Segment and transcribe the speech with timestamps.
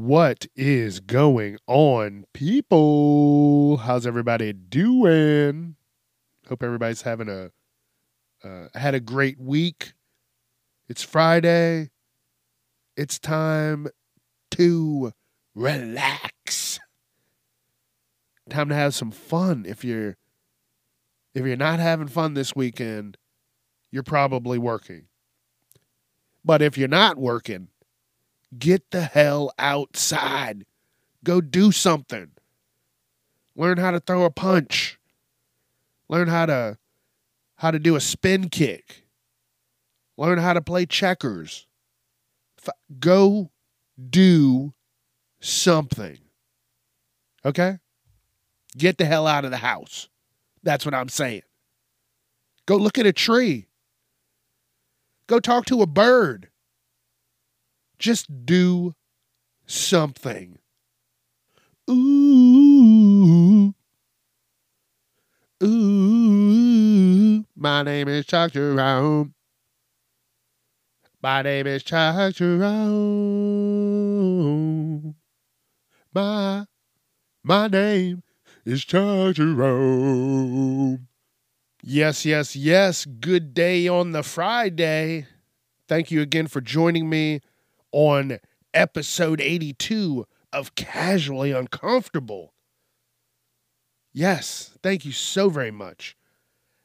[0.00, 3.76] What is going on, people?
[3.76, 5.76] How's everybody doing?
[6.48, 7.50] Hope everybody's having a
[8.42, 9.92] uh, had a great week.
[10.88, 11.90] It's Friday.
[12.96, 13.88] It's time
[14.52, 15.12] to
[15.54, 16.80] relax.
[18.48, 19.66] Time to have some fun.
[19.68, 20.16] If you're
[21.34, 23.18] if you're not having fun this weekend,
[23.90, 25.08] you're probably working.
[26.42, 27.68] But if you're not working,
[28.58, 30.64] get the hell outside.
[31.24, 32.30] Go do something.
[33.56, 34.98] Learn how to throw a punch.
[36.08, 36.78] Learn how to
[37.56, 39.06] how to do a spin kick.
[40.16, 41.66] Learn how to play checkers.
[42.58, 43.50] F- go
[44.08, 44.72] do
[45.40, 46.18] something.
[47.44, 47.78] Okay?
[48.76, 50.08] Get the hell out of the house.
[50.62, 51.42] That's what I'm saying.
[52.66, 53.68] Go look at a tree.
[55.26, 56.49] Go talk to a bird.
[58.00, 58.94] Just do
[59.66, 60.58] something.
[61.90, 63.74] Ooh.
[65.62, 67.44] Ooh.
[67.54, 69.34] My name is Chuck Jerome.
[71.22, 72.64] My name is Chuck Jerome.
[76.14, 76.64] My,
[77.44, 78.22] my name
[78.64, 81.06] is Chuck Jerome.
[81.82, 83.04] Yes, yes, yes.
[83.04, 85.26] Good day on the Friday.
[85.86, 87.42] Thank you again for joining me
[87.92, 88.38] on
[88.74, 92.52] episode 82 of Casually Uncomfortable.
[94.12, 96.16] Yes, thank you so very much.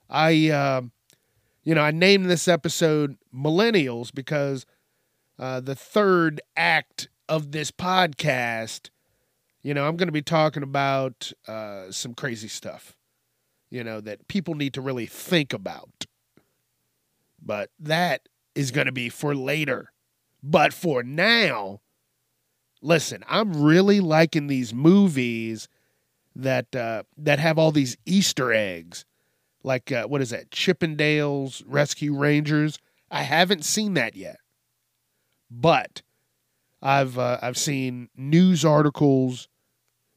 [0.09, 0.81] I, uh,
[1.63, 4.65] you know, I named this episode Millennials because
[5.39, 8.89] uh, the third act of this podcast,
[9.63, 12.95] you know, I'm going to be talking about uh, some crazy stuff,
[13.71, 16.05] you know, that people need to really think about.
[17.41, 19.91] But that is going to be for later.
[20.47, 21.81] But for now,
[22.79, 25.67] listen, I'm really liking these movies
[26.35, 29.05] that uh, that have all these Easter eggs,
[29.63, 30.51] like uh, what is that?
[30.51, 32.77] Chip 'n Dales Rescue Rangers.
[33.09, 34.37] I haven't seen that yet,
[35.49, 36.03] but
[36.79, 39.47] I've uh, I've seen news articles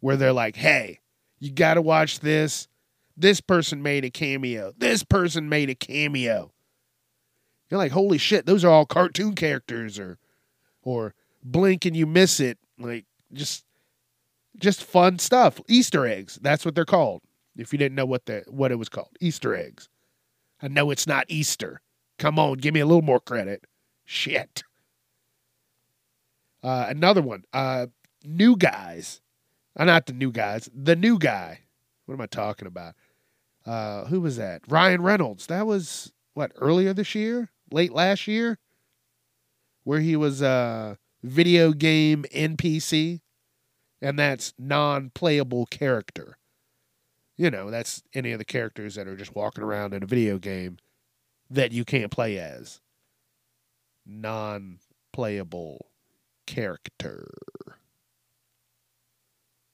[0.00, 1.00] where they're like, "Hey,
[1.38, 2.68] you got to watch this.
[3.16, 4.74] This person made a cameo.
[4.76, 6.52] This person made a cameo."
[7.70, 8.46] You're like, "Holy shit!
[8.46, 10.18] Those are all cartoon characters," or
[10.82, 12.58] or blink and you miss it.
[12.78, 13.64] Like just
[14.58, 15.60] just fun stuff.
[15.68, 16.38] Easter eggs.
[16.40, 17.22] That's what they're called.
[17.56, 19.88] If you didn't know what the what it was called, Easter eggs.
[20.62, 21.80] I know it's not Easter.
[22.18, 23.64] Come on, give me a little more credit.
[24.04, 24.64] Shit.
[26.62, 27.44] Uh, another one.
[27.52, 27.86] Uh,
[28.24, 29.20] new guys.
[29.76, 30.68] Uh, not the new guys.
[30.74, 31.60] The new guy.
[32.06, 32.94] What am I talking about?
[33.64, 34.62] Uh, who was that?
[34.68, 35.46] Ryan Reynolds.
[35.46, 38.58] That was what earlier this year, late last year,
[39.84, 43.20] where he was a video game NPC
[44.00, 46.38] and that's non-playable character.
[47.36, 50.38] You know, that's any of the characters that are just walking around in a video
[50.38, 50.78] game
[51.50, 52.80] that you can't play as.
[54.04, 55.86] Non-playable
[56.46, 57.28] character.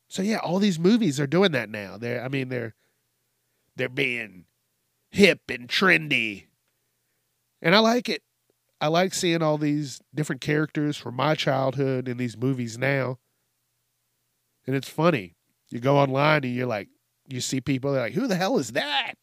[0.09, 1.97] So yeah, all these movies are doing that now.
[1.99, 2.75] They're I mean they're
[3.77, 4.45] they're being
[5.11, 6.45] hip and trendy.
[7.65, 8.23] And I like it.
[8.81, 13.19] I like seeing all these different characters from my childhood in these movies now.
[14.67, 15.35] And it's funny.
[15.71, 16.89] You go online and you're like,
[17.27, 19.15] you see people, they're like, who the hell is that?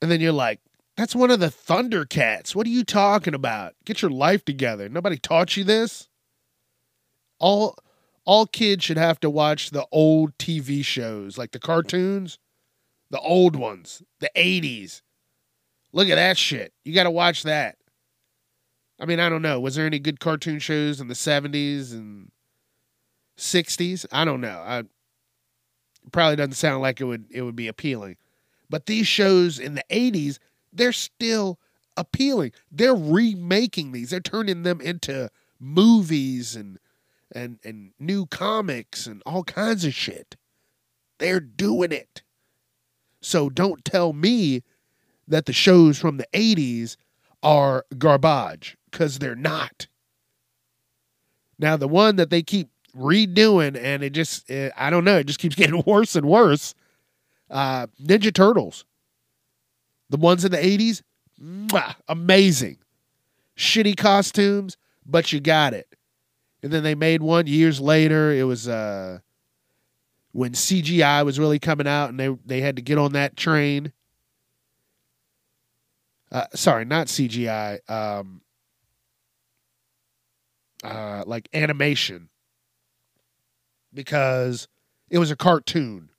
[0.00, 0.60] And then you're like,
[0.96, 2.54] that's one of the Thundercats.
[2.54, 3.74] What are you talking about?
[3.84, 4.88] Get your life together.
[4.88, 6.08] Nobody taught you this.
[7.38, 7.76] All
[8.24, 12.38] all kids should have to watch the old TV shows, like the cartoons,
[13.10, 15.02] the old ones, the 80s.
[15.94, 16.72] Look at that shit.
[16.84, 17.76] You got to watch that.
[18.98, 19.60] I mean, I don't know.
[19.60, 22.32] Was there any good cartoon shows in the 70s and
[23.38, 24.04] 60s?
[24.10, 24.60] I don't know.
[24.66, 24.82] I
[26.10, 28.16] probably doesn't sound like it would it would be appealing.
[28.68, 30.40] But these shows in the 80s,
[30.72, 31.60] they're still
[31.96, 32.52] appealing.
[32.72, 34.10] They're remaking these.
[34.10, 35.30] They're turning them into
[35.60, 36.80] movies and
[37.30, 40.34] and and new comics and all kinds of shit.
[41.18, 42.22] They're doing it.
[43.20, 44.64] So don't tell me
[45.28, 46.96] that the shows from the 80s
[47.42, 49.86] are garbage because they're not.
[51.58, 55.26] Now, the one that they keep redoing, and it just, it, I don't know, it
[55.26, 56.74] just keeps getting worse and worse.
[57.50, 58.84] Uh, Ninja Turtles,
[60.10, 61.02] the ones in the 80s,
[61.40, 62.78] mwah, amazing.
[63.56, 64.76] Shitty costumes,
[65.06, 65.94] but you got it.
[66.62, 68.32] And then they made one years later.
[68.32, 69.18] It was uh,
[70.32, 73.92] when CGI was really coming out, and they they had to get on that train.
[76.32, 77.78] Uh, sorry, not CGI.
[77.88, 78.40] Um,
[80.82, 82.28] uh, like animation
[83.92, 84.68] because
[85.08, 86.10] it was a cartoon,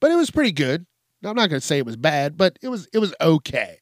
[0.00, 0.86] but it was pretty good.
[1.22, 3.78] I'm not going to say it was bad, but it was it was okay.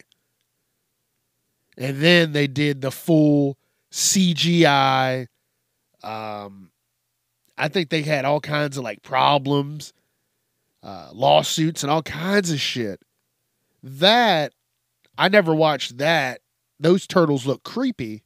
[1.77, 3.59] And then they did the full
[3.91, 5.27] CGI.
[6.03, 6.71] Um,
[7.57, 9.93] I think they had all kinds of like problems,
[10.83, 13.01] uh, lawsuits, and all kinds of shit.
[13.83, 14.53] That
[15.17, 16.41] I never watched that.
[16.81, 18.25] Those turtles look creepy,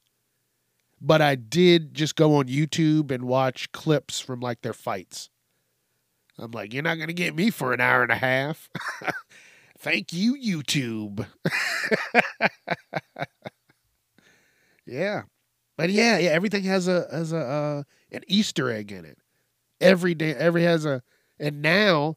[1.00, 5.30] but I did just go on YouTube and watch clips from like their fights.
[6.38, 8.68] I'm like, you're not going to get me for an hour and a half.
[9.78, 11.26] Thank you, YouTube.
[14.86, 15.22] yeah.
[15.76, 19.18] But yeah, yeah, everything has a has a uh, an Easter egg in it.
[19.80, 21.02] Every day every has a
[21.38, 22.16] and now,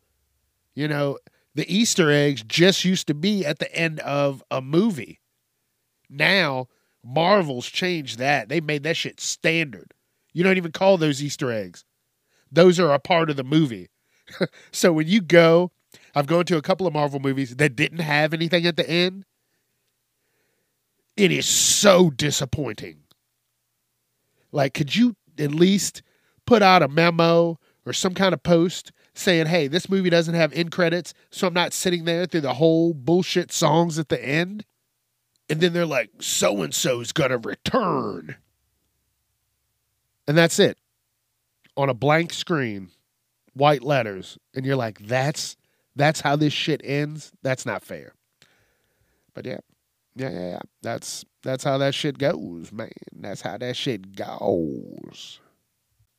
[0.75, 1.17] you know,
[1.55, 5.19] the Easter eggs just used to be at the end of a movie.
[6.09, 6.67] Now,
[7.03, 8.49] Marvel's changed that.
[8.49, 9.93] They made that shit standard.
[10.33, 11.85] You don't even call those Easter eggs.
[12.51, 13.89] Those are a part of the movie.
[14.71, 15.71] so when you go,
[16.15, 19.25] I've gone to a couple of Marvel movies that didn't have anything at the end.
[21.17, 23.01] It is so disappointing.
[24.51, 26.01] Like, could you at least
[26.45, 30.53] put out a memo or some kind of post saying, hey, this movie doesn't have
[30.53, 34.65] end credits, so I'm not sitting there through the whole bullshit songs at the end?
[35.49, 38.35] And then they're like, so and so's gonna return.
[40.27, 40.77] And that's it.
[41.75, 42.91] On a blank screen,
[43.53, 44.37] white letters.
[44.53, 45.57] And you're like, that's
[45.95, 47.31] that's how this shit ends.
[47.41, 48.13] That's not fair.
[49.33, 49.59] But yeah.
[50.15, 50.59] Yeah, yeah, yeah.
[50.81, 52.91] That's that's how that shit goes, man.
[53.13, 55.39] That's how that shit goes.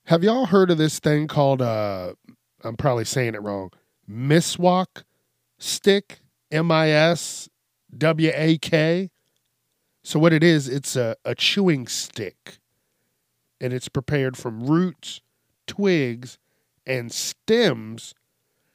[0.07, 2.15] Have y'all heard of this thing called uh
[2.63, 3.71] I'm probably saying it wrong.
[4.09, 5.05] Miswak
[5.59, 6.21] stick,
[6.51, 7.49] M I S
[7.97, 9.11] W A K.
[10.03, 12.59] So what it is, it's a, a chewing stick.
[13.61, 15.21] And it's prepared from roots,
[15.67, 16.39] twigs,
[16.87, 18.15] and stems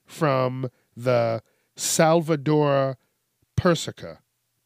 [0.05, 1.41] from the
[1.75, 2.95] Salvadora
[3.57, 4.19] persica.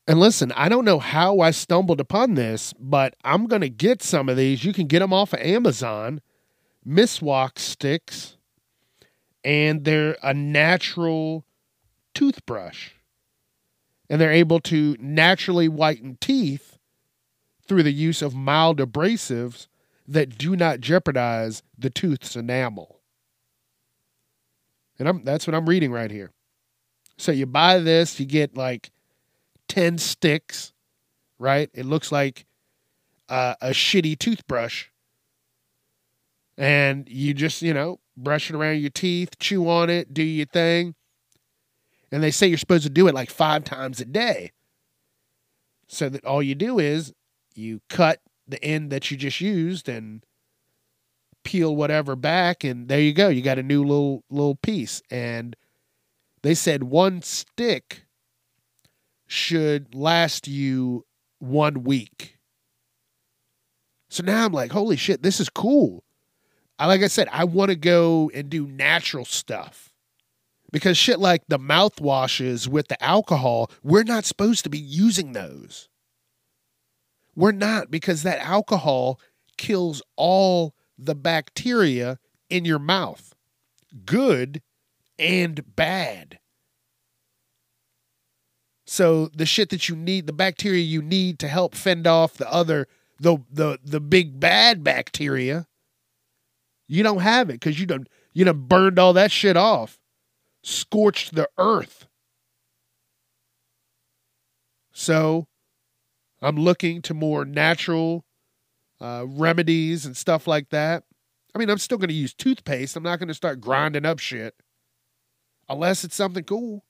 [0.08, 4.02] And listen, I don't know how I stumbled upon this, but I'm going to get
[4.04, 4.66] some of these.
[4.66, 6.22] You can get them off of Amazon.
[6.86, 8.36] Miswak sticks,
[9.44, 11.46] and they're a natural
[12.14, 12.92] toothbrush.
[14.10, 16.78] And they're able to naturally whiten teeth
[17.68, 19.68] through the use of mild abrasives
[20.08, 23.00] that do not jeopardize the tooth's enamel.
[24.98, 26.32] And I'm, that's what I'm reading right here.
[27.18, 28.92] So you buy this, you get like
[29.68, 30.74] 10 sticks,
[31.38, 31.70] right?
[31.74, 32.46] It looks like
[33.30, 34.88] uh, a shitty toothbrush.
[36.58, 40.46] And you just, you know, brush it around your teeth, chew on it, do your
[40.46, 40.96] thing.
[42.12, 44.52] And they say you're supposed to do it like five times a day.
[45.88, 47.14] So that all you do is
[47.56, 50.24] you cut the end that you just used and
[51.44, 55.56] peel whatever back and there you go you got a new little little piece and
[56.42, 58.04] they said one stick
[59.28, 61.06] should last you
[61.38, 62.38] one week.
[64.10, 66.04] So now I'm like, holy shit, this is cool.
[66.80, 69.94] I, like I said, I want to go and do natural stuff
[70.72, 75.90] because shit like the mouthwashes with the alcohol, we're not supposed to be using those.
[77.36, 79.20] We're not because that alcohol
[79.58, 82.18] kills all the bacteria
[82.50, 83.36] in your mouth,
[84.06, 84.62] good
[85.18, 86.40] and bad.
[88.86, 92.52] So the shit that you need, the bacteria you need to help fend off the
[92.52, 92.88] other
[93.20, 95.68] the the the big bad bacteria,
[96.90, 100.00] you don't have it because you done you done burned all that shit off,
[100.64, 102.08] scorched the earth.
[104.92, 105.48] So
[106.42, 108.26] I'm looking to more natural
[109.00, 111.04] uh, remedies and stuff like that.
[111.56, 112.96] I mean, I'm still going to use toothpaste.
[112.96, 114.56] I'm not going to start grinding up shit
[115.70, 116.84] unless it's something cool.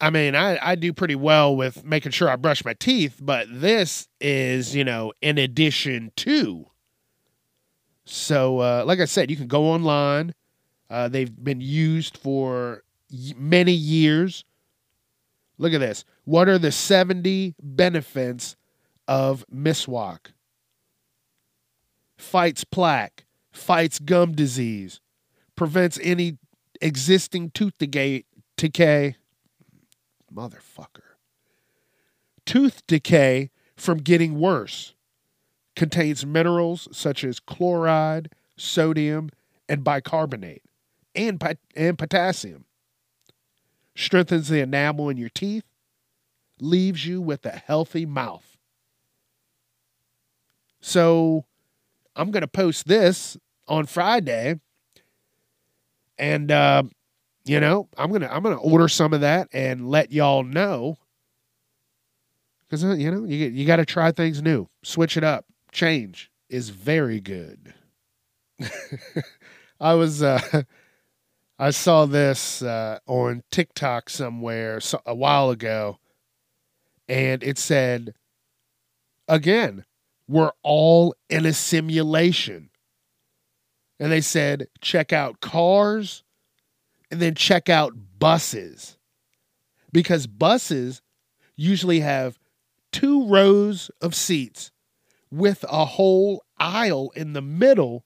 [0.00, 3.46] I mean, I, I do pretty well with making sure I brush my teeth, but
[3.50, 6.66] this is, you know, in addition to.
[8.04, 10.34] So, uh, like I said, you can go online.
[10.88, 12.82] Uh, they've been used for
[13.36, 14.44] many years.
[15.58, 16.04] Look at this.
[16.24, 18.56] What are the 70 benefits
[19.06, 20.32] of miswak?
[22.20, 25.00] fights plaque, fights gum disease,
[25.56, 26.38] prevents any
[26.80, 28.24] existing tooth decay.
[28.56, 29.16] decay
[30.32, 31.16] motherfucker.
[32.46, 34.94] Tooth decay from getting worse.
[35.80, 39.30] Contains minerals such as chloride, sodium,
[39.66, 40.62] and bicarbonate,
[41.14, 41.42] and,
[41.74, 42.66] and potassium.
[43.96, 45.64] Strengthens the enamel in your teeth,
[46.60, 48.58] leaves you with a healthy mouth.
[50.82, 51.46] So
[52.14, 54.60] I'm going to post this on Friday.
[56.18, 56.82] And, uh,
[57.46, 60.98] you know, I'm gonna I'm gonna order some of that and let y'all know
[62.68, 66.30] because uh, you know you you got to try things new, switch it up, change
[66.48, 67.74] is very good.
[69.80, 70.62] I was uh,
[71.58, 75.98] I saw this uh, on TikTok somewhere a while ago,
[77.08, 78.14] and it said,
[79.28, 79.84] again,
[80.26, 82.70] we're all in a simulation.
[83.98, 86.24] And they said, check out cars
[87.10, 88.96] and then check out buses.
[89.92, 91.02] Because buses
[91.56, 92.38] usually have
[92.92, 94.70] two rows of seats
[95.30, 98.04] with a whole aisle in the middle,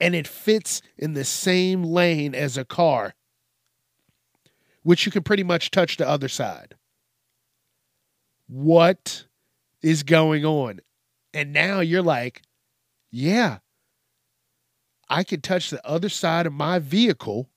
[0.00, 3.14] and it fits in the same lane as a car,
[4.82, 6.74] which you can pretty much touch the other side
[8.52, 9.24] what
[9.82, 10.80] is going on?
[11.32, 12.42] And now you're like,
[13.10, 13.58] yeah,
[15.08, 17.48] I could touch the other side of my vehicle,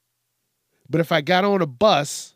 [0.90, 2.36] but if I got on a bus,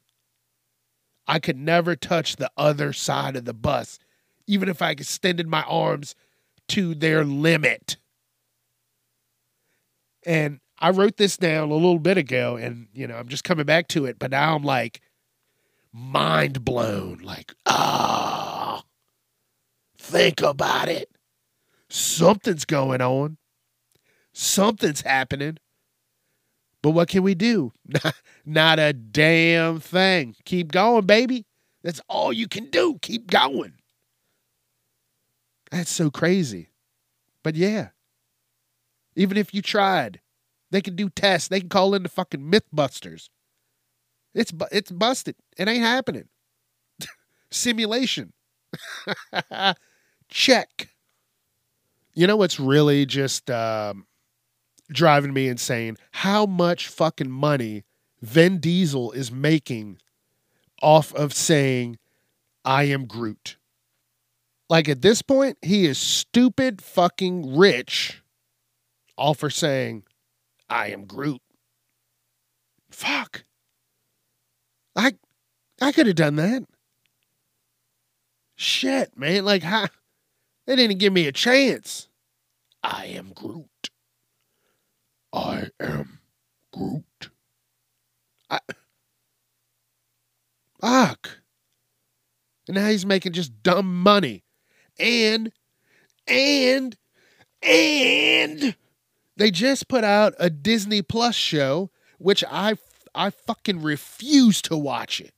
[1.25, 3.97] I could never touch the other side of the bus,
[4.49, 6.15] even if I extended my arms
[6.69, 7.97] to their limit.
[10.25, 13.65] And I wrote this down a little bit ago, and you know, I'm just coming
[13.65, 15.01] back to it, but now I'm like,
[15.93, 17.19] mind blown.
[17.19, 18.83] Like, ah,
[19.99, 21.11] think about it.
[21.89, 23.37] Something's going on.
[24.33, 25.57] Something's happening.
[26.81, 27.73] But what can we do?
[28.45, 30.35] Not a damn thing.
[30.45, 31.45] Keep going, baby.
[31.83, 32.97] That's all you can do.
[33.01, 33.73] Keep going.
[35.71, 36.69] That's so crazy.
[37.43, 37.89] But yeah,
[39.15, 40.21] even if you tried,
[40.71, 41.47] they can do tests.
[41.47, 43.29] They can call in the fucking Mythbusters.
[44.33, 45.35] It's it's busted.
[45.57, 46.29] It ain't happening.
[47.51, 48.33] Simulation.
[50.29, 50.89] Check.
[52.13, 54.05] You know what's really just um,
[54.91, 55.97] driving me insane?
[56.11, 57.85] How much fucking money
[58.21, 59.99] Vin Diesel is making
[60.81, 61.97] off of saying,
[62.65, 63.57] I am Groot.
[64.69, 68.21] Like at this point, he is stupid fucking rich
[69.19, 70.03] all for saying,
[70.69, 71.41] I am Groot.
[72.89, 73.43] Fuck.
[74.95, 75.13] I
[75.81, 76.65] I could have done that.
[78.55, 79.45] Shit, man.
[79.45, 79.87] Like, how?
[80.65, 82.07] They didn't give me a chance.
[82.83, 83.89] I am Groot.
[85.33, 86.19] I am
[86.73, 87.29] Groot.
[88.49, 88.59] I.
[90.81, 91.39] Fuck.
[92.67, 94.43] And now he's making just dumb money.
[94.99, 95.51] And,
[96.27, 96.97] and,
[97.61, 98.75] and
[99.37, 102.75] they just put out a Disney Plus show, which I
[103.15, 105.33] I fucking refuse to watch it.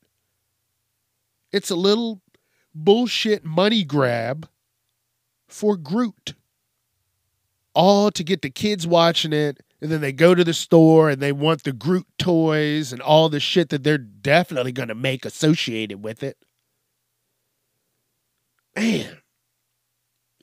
[1.51, 2.21] It's a little
[2.73, 4.49] bullshit money grab
[5.47, 6.33] for Groot.
[7.73, 11.21] All to get the kids watching it, and then they go to the store and
[11.21, 15.25] they want the Groot toys and all the shit that they're definitely going to make
[15.25, 16.37] associated with it.
[18.75, 19.20] Man.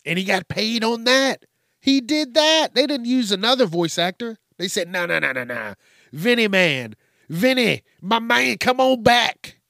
[0.08, 1.44] And he got paid on that.
[1.80, 2.74] He did that.
[2.74, 4.38] They didn't use another voice actor.
[4.56, 5.74] They said, no, no, no, no, no.
[6.12, 6.96] Vinny Man,
[7.28, 9.60] Vinny, my man, come on back.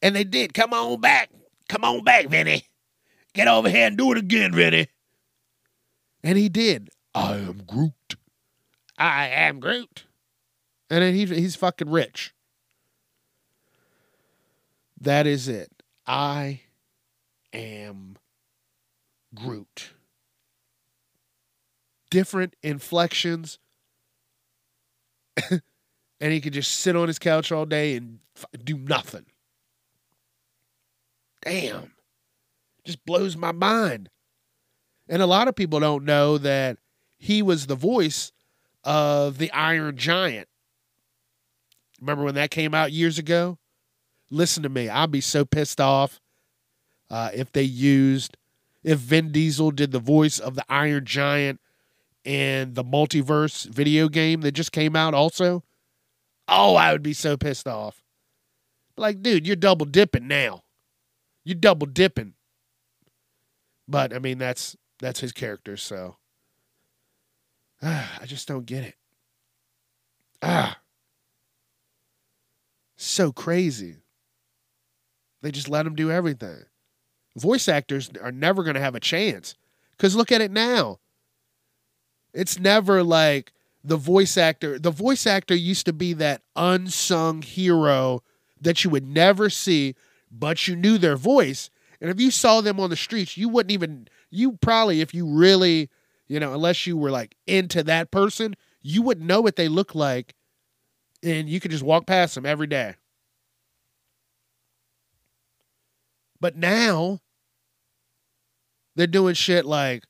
[0.00, 0.54] And they did.
[0.54, 1.30] Come on back.
[1.68, 2.64] Come on back, Vinny.
[3.34, 4.88] Get over here and do it again, Vinny.
[6.24, 6.88] And he did.
[7.14, 8.16] I am Groot.
[8.96, 10.04] I am Groot.
[10.88, 12.32] And then he, he's fucking rich.
[14.98, 15.70] That is it.
[16.06, 16.62] I
[17.52, 18.16] am
[19.36, 19.90] Groot.
[22.10, 23.58] Different inflections.
[25.50, 28.18] and he could just sit on his couch all day and
[28.64, 29.26] do nothing.
[31.42, 31.92] Damn.
[32.84, 34.08] Just blows my mind.
[35.08, 36.78] And a lot of people don't know that
[37.18, 38.32] he was the voice
[38.82, 40.48] of the Iron Giant.
[42.00, 43.58] Remember when that came out years ago?
[44.30, 44.88] Listen to me.
[44.88, 46.20] I'd be so pissed off
[47.10, 48.36] uh, if they used,
[48.86, 51.60] if Vin Diesel did the voice of the Iron Giant
[52.24, 55.64] in the multiverse video game that just came out also.
[56.46, 58.04] Oh, I would be so pissed off.
[58.96, 60.62] Like, dude, you're double dipping now.
[61.44, 62.34] You're double dipping.
[63.88, 66.18] But I mean, that's that's his character, so
[67.82, 68.94] I just don't get it.
[70.42, 70.78] Ah.
[72.96, 73.96] So crazy.
[75.42, 76.64] They just let him do everything.
[77.36, 79.54] Voice actors are never going to have a chance.
[79.92, 80.98] Because look at it now.
[82.32, 83.52] It's never like
[83.84, 84.78] the voice actor.
[84.78, 88.22] The voice actor used to be that unsung hero
[88.60, 89.94] that you would never see,
[90.30, 91.70] but you knew their voice.
[92.00, 95.26] And if you saw them on the streets, you wouldn't even, you probably, if you
[95.26, 95.88] really,
[96.26, 99.94] you know, unless you were like into that person, you wouldn't know what they look
[99.94, 100.34] like.
[101.22, 102.94] And you could just walk past them every day.
[106.40, 107.20] But now
[108.96, 110.04] they're doing shit like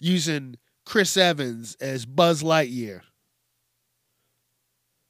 [0.00, 3.02] using Chris Evans as Buzz Lightyear.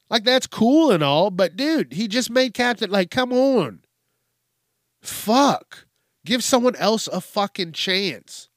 [0.09, 3.81] Like that's cool and all, but dude, he just made Captain like come on.
[5.01, 5.85] Fuck.
[6.25, 8.49] Give someone else a fucking chance.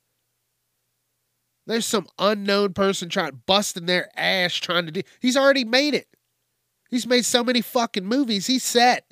[1.66, 5.02] There's some unknown person trying busting their ass trying to do.
[5.20, 6.08] He's already made it.
[6.90, 8.48] He's made so many fucking movies.
[8.48, 9.04] He's set.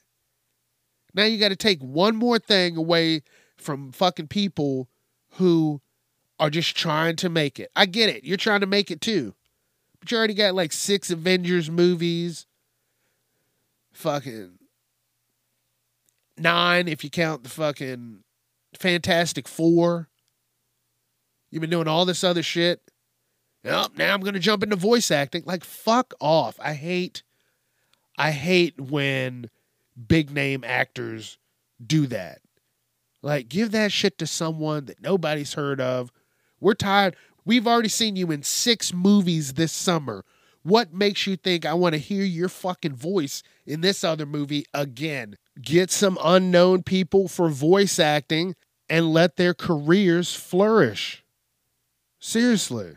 [1.14, 3.23] Now you got to take one more thing away
[3.58, 4.88] from fucking people
[5.32, 5.80] who
[6.38, 7.70] are just trying to make it.
[7.74, 8.24] I get it.
[8.24, 9.34] You're trying to make it too.
[10.00, 12.46] But you already got like six Avengers movies.
[13.92, 14.58] Fucking
[16.36, 18.22] nine if you count the fucking
[18.78, 20.08] Fantastic Four.
[21.50, 22.80] You've been doing all this other shit.
[23.64, 25.42] Well, now I'm gonna jump into voice acting.
[25.44, 26.58] Like fuck off.
[26.62, 27.22] I hate
[28.16, 29.50] I hate when
[30.06, 31.38] big name actors
[31.84, 32.40] do that.
[33.22, 36.12] Like, give that shit to someone that nobody's heard of.
[36.60, 37.16] We're tired.
[37.44, 40.25] We've already seen you in six movies this summer.
[40.62, 44.66] What makes you think I want to hear your fucking voice in this other movie
[44.75, 45.37] again?
[45.60, 48.54] Get some unknown people for voice acting
[48.88, 51.25] and let their careers flourish.
[52.20, 52.96] Seriously.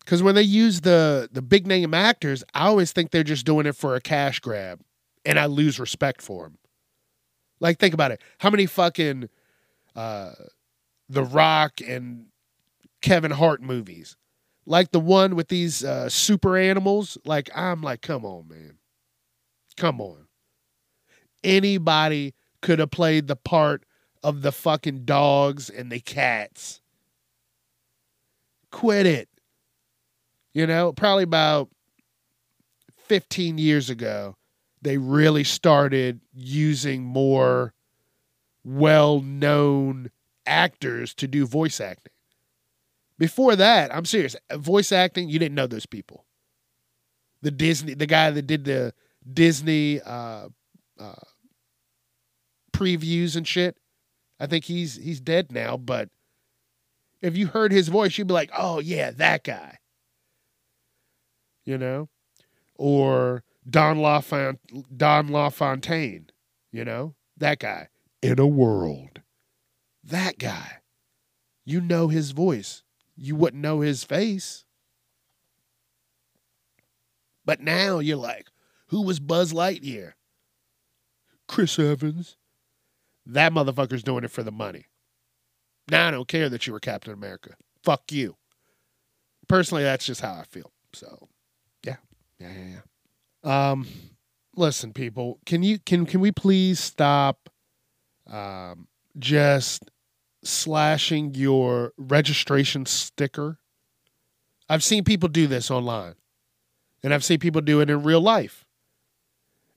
[0.00, 3.66] Because when they use the, the big name actors, I always think they're just doing
[3.66, 4.80] it for a cash grab
[5.24, 6.58] and I lose respect for him.
[7.60, 8.20] Like, think about it.
[8.38, 9.28] How many fucking
[9.94, 10.32] uh,
[11.08, 12.26] The Rock and
[13.00, 14.16] Kevin Hart movies?
[14.66, 17.16] Like the one with these uh, super animals?
[17.24, 18.78] Like, I'm like, come on, man.
[19.76, 20.26] Come on.
[21.44, 23.84] Anybody could have played the part
[24.24, 26.80] of the fucking dogs and the cats.
[28.72, 29.28] Quit it.
[30.52, 31.68] You know, probably about
[33.04, 34.36] 15 years ago,
[34.86, 37.74] they really started using more
[38.62, 40.12] well known
[40.46, 42.12] actors to do voice acting.
[43.18, 46.24] Before that, I'm serious, voice acting, you didn't know those people.
[47.42, 48.94] The Disney, the guy that did the
[49.30, 50.50] Disney uh,
[51.00, 51.14] uh,
[52.72, 53.76] previews and shit,
[54.38, 55.76] I think he's he's dead now.
[55.76, 56.10] But
[57.22, 59.78] if you heard his voice, you'd be like, "Oh yeah, that guy,"
[61.64, 62.08] you know,
[62.76, 66.30] or Don LaFont- Don LaFontaine,
[66.70, 67.88] you know, that guy.
[68.22, 69.20] In a world.
[70.04, 70.78] That guy.
[71.64, 72.82] You know his voice.
[73.16, 74.64] You wouldn't know his face.
[77.44, 78.48] But now you're like,
[78.88, 80.12] who was Buzz Lightyear?
[81.48, 82.36] Chris Evans.
[83.24, 84.86] That motherfucker's doing it for the money.
[85.90, 87.56] Now I don't care that you were Captain America.
[87.82, 88.36] Fuck you.
[89.48, 90.72] Personally, that's just how I feel.
[90.92, 91.28] So,
[91.84, 91.96] yeah,
[92.38, 92.80] yeah, yeah, yeah.
[93.46, 93.86] Um,
[94.56, 97.48] listen, people, can you can can we please stop
[98.26, 99.84] um, just
[100.42, 103.58] slashing your registration sticker?
[104.68, 106.16] I've seen people do this online,
[107.04, 108.66] and I've seen people do it in real life,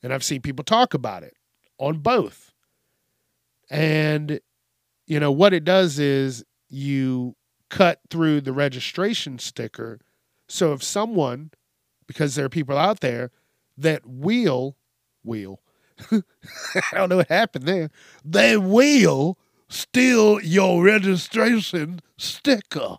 [0.02, 1.36] and I've seen people talk about it
[1.78, 2.52] on both.
[3.70, 4.40] And
[5.06, 7.36] you know what it does is you
[7.70, 10.00] cut through the registration sticker.
[10.48, 11.52] So if someone,
[12.08, 13.30] because there are people out there
[13.82, 14.76] that will,
[15.24, 15.62] will,
[16.12, 16.22] I
[16.94, 17.90] don't know what happened there,
[18.24, 19.38] they will
[19.68, 22.98] steal your registration sticker.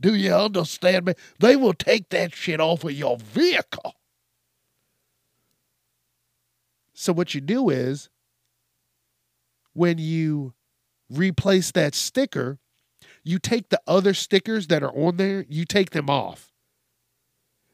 [0.00, 1.14] Do you understand me?
[1.40, 3.94] They will take that shit off of your vehicle.
[6.92, 8.08] So, what you do is
[9.72, 10.54] when you
[11.10, 12.58] replace that sticker,
[13.22, 16.52] you take the other stickers that are on there, you take them off.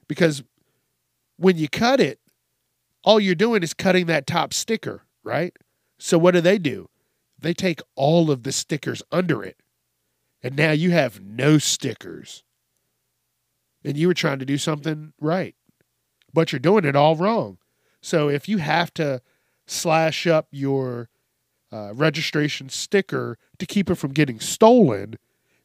[0.08, 0.42] Because
[1.36, 2.20] when you cut it,
[3.04, 5.56] all you're doing is cutting that top sticker, right?
[5.98, 6.88] So what do they do?
[7.38, 9.56] They take all of the stickers under it.
[10.42, 12.42] And now you have no stickers.
[13.84, 15.56] And you were trying to do something right,
[16.32, 17.58] but you're doing it all wrong.
[18.00, 19.22] So if you have to
[19.66, 21.08] slash up your
[21.72, 25.18] uh, registration sticker to keep it from getting stolen,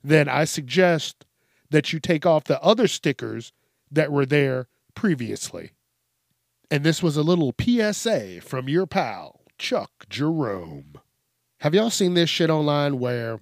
[0.03, 1.25] then I suggest
[1.69, 3.51] that you take off the other stickers
[3.91, 4.67] that were there
[4.98, 5.74] previously.
[6.72, 10.96] And this was a little PSA from your pal, Chuck Jerome.
[11.60, 13.40] Have y'all seen this shit online where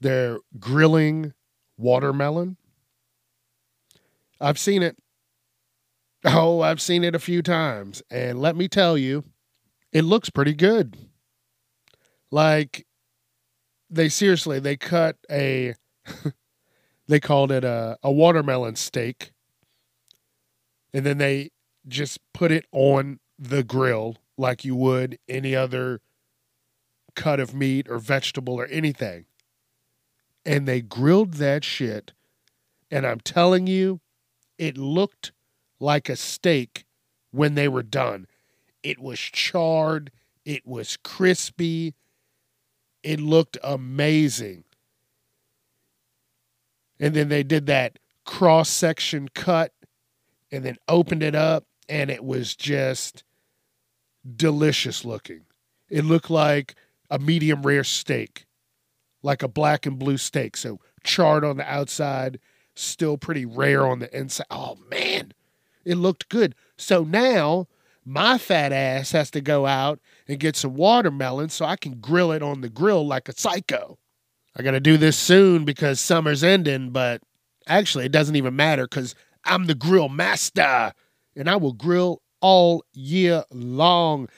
[0.00, 1.34] they're grilling
[1.78, 2.56] watermelon?
[4.40, 4.96] I've seen it.
[6.24, 8.02] Oh, I've seen it a few times.
[8.10, 9.22] And let me tell you,
[9.92, 10.96] it looks pretty good.
[12.32, 12.88] Like,
[13.88, 15.74] they seriously, they cut a,
[17.06, 19.30] they called it a, a watermelon steak.
[20.94, 21.50] And then they
[21.88, 26.00] just put it on the grill like you would any other
[27.16, 29.26] cut of meat or vegetable or anything.
[30.46, 32.12] And they grilled that shit.
[32.90, 34.00] And I'm telling you,
[34.56, 35.32] it looked
[35.80, 36.84] like a steak
[37.32, 38.26] when they were done.
[38.84, 40.12] It was charred,
[40.44, 41.94] it was crispy,
[43.02, 44.64] it looked amazing.
[47.00, 49.72] And then they did that cross section cut
[50.50, 53.24] and then opened it up, and it was just
[54.36, 55.42] delicious looking.
[55.90, 56.74] It looked like
[57.10, 58.46] a medium rare steak,
[59.22, 60.56] like a black and blue steak.
[60.56, 62.38] So charred on the outside,
[62.74, 64.46] still pretty rare on the inside.
[64.50, 65.32] Oh man,
[65.84, 66.54] it looked good.
[66.76, 67.68] So now
[68.04, 72.32] my fat ass has to go out and get some watermelon so I can grill
[72.32, 73.98] it on the grill like a psycho.
[74.56, 77.22] I got to do this soon because summer's ending, but
[77.66, 80.92] actually, it doesn't even matter because I'm the grill master
[81.36, 84.28] and I will grill all year long.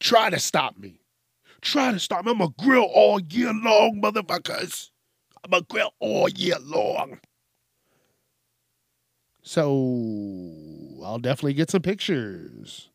[0.00, 1.00] Try to stop me.
[1.60, 2.32] Try to stop me.
[2.32, 4.90] I'm going to grill all year long, motherfuckers.
[5.42, 7.20] I'm going to grill all year long.
[9.42, 9.66] So
[11.04, 12.88] I'll definitely get some pictures.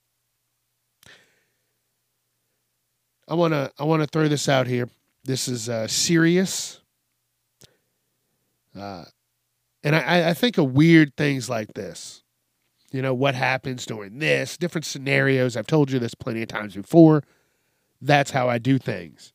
[3.27, 4.89] I want to I want to throw this out here.
[5.23, 6.81] This is uh, serious.
[8.75, 9.05] Uh,
[9.83, 12.23] and I, I think of weird things like this.
[12.91, 15.55] You know, what happens during this, different scenarios.
[15.55, 17.23] I've told you this plenty of times before.
[18.01, 19.33] That's how I do things.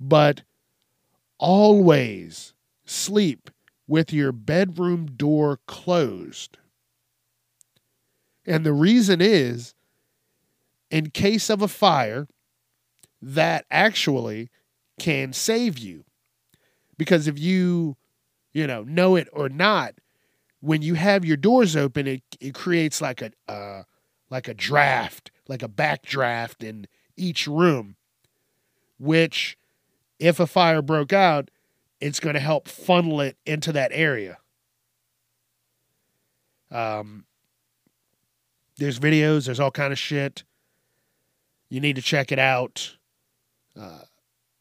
[0.00, 0.42] But
[1.38, 3.50] always sleep
[3.86, 6.56] with your bedroom door closed.
[8.46, 9.74] And the reason is
[10.92, 12.28] in case of a fire,
[13.20, 14.50] that actually
[15.00, 16.04] can save you.
[16.98, 17.96] Because if you,
[18.52, 19.94] you know, know it or not,
[20.60, 23.82] when you have your doors open, it, it creates like a uh,
[24.30, 26.86] like a draft, like a backdraft in
[27.16, 27.96] each room,
[28.98, 29.58] which
[30.18, 31.50] if a fire broke out,
[32.00, 34.38] it's going to help funnel it into that area.
[36.70, 37.26] Um,
[38.78, 40.44] there's videos, there's all kind of shit.
[41.68, 42.96] You need to check it out.
[43.78, 44.00] Uh,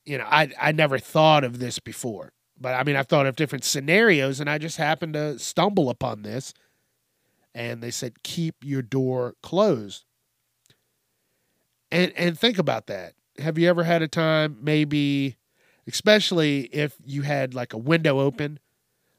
[0.06, 3.36] you know, I I never thought of this before, but I mean, I've thought of
[3.36, 6.54] different scenarios, and I just happened to stumble upon this.
[7.54, 10.06] And they said, keep your door closed.
[11.92, 13.14] And and think about that.
[13.40, 15.36] Have you ever had a time, maybe,
[15.88, 18.60] especially if you had like a window open,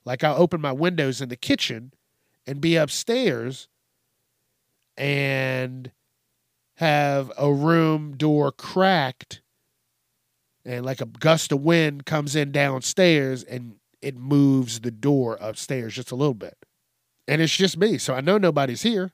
[0.07, 1.93] like I open my windows in the kitchen,
[2.47, 3.69] and be upstairs,
[4.97, 5.93] and
[6.77, 9.42] have a room door cracked
[10.65, 15.95] and like a gust of wind comes in downstairs and it moves the door upstairs
[15.95, 16.57] just a little bit.
[17.29, 19.13] And it's just me, so I know nobody's here.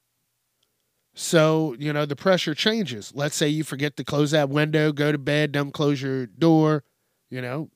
[1.15, 3.13] So, you know, the pressure changes.
[3.15, 6.85] Let's say you forget to close that window, go to bed, don't close your door,
[7.31, 7.71] you know,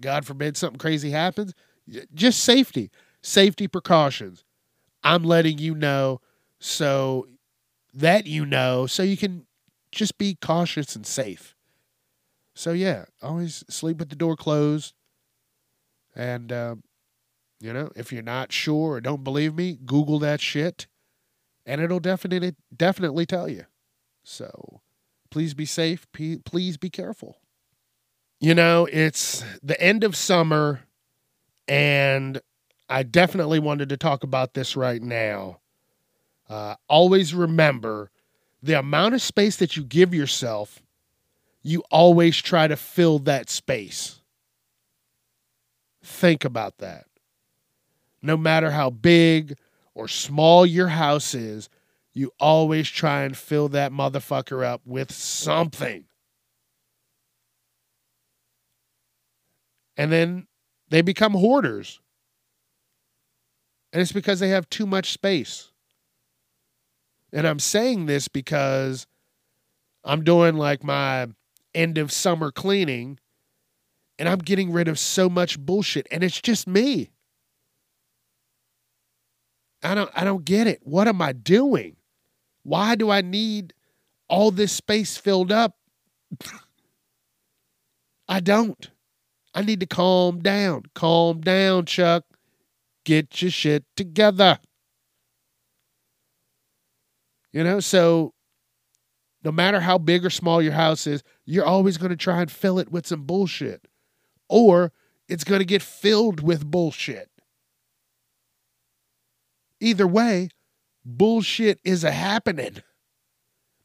[0.00, 1.52] God forbid something crazy happens.
[2.14, 2.90] Just safety,
[3.22, 4.44] safety precautions.
[5.02, 6.20] I'm letting you know
[6.58, 7.28] so
[7.94, 9.46] that you know, so you can
[9.92, 11.55] just be cautious and safe.
[12.56, 14.94] So yeah, always sleep with the door closed.
[16.16, 16.76] And uh,
[17.60, 20.86] you know, if you're not sure or don't believe me, Google that shit,
[21.66, 23.66] and it'll definitely definitely tell you.
[24.24, 24.80] So
[25.30, 26.06] please be safe.
[26.12, 27.36] Please be careful.
[28.40, 30.80] You know, it's the end of summer,
[31.68, 32.40] and
[32.88, 35.60] I definitely wanted to talk about this right now.
[36.48, 38.10] Uh, always remember
[38.62, 40.82] the amount of space that you give yourself
[41.66, 44.20] you always try to fill that space.
[46.04, 47.06] Think about that.
[48.22, 49.58] No matter how big
[49.92, 51.68] or small your house is,
[52.14, 56.04] you always try and fill that motherfucker up with something.
[59.96, 60.46] And then
[60.88, 62.00] they become hoarders.
[63.92, 65.72] And it's because they have too much space.
[67.32, 69.08] And I'm saying this because
[70.04, 71.26] I'm doing like my
[71.76, 73.18] end of summer cleaning
[74.18, 77.10] And I'm getting rid of so much bullshit and it's just me.
[79.82, 80.80] I don't I don't get it.
[80.82, 81.96] What am I doing?
[82.62, 83.74] Why do I need
[84.28, 85.76] all this space filled up?
[88.28, 88.90] I don't.
[89.54, 90.84] I need to calm down.
[90.94, 92.24] Calm down, Chuck.
[93.04, 94.58] Get your shit together.
[97.52, 98.34] You know, so
[99.44, 102.50] no matter how big or small your house is, you're always going to try and
[102.50, 103.86] fill it with some bullshit.
[104.48, 104.92] Or
[105.28, 107.30] it's going to get filled with bullshit.
[109.80, 110.50] Either way,
[111.04, 112.82] bullshit is a happening.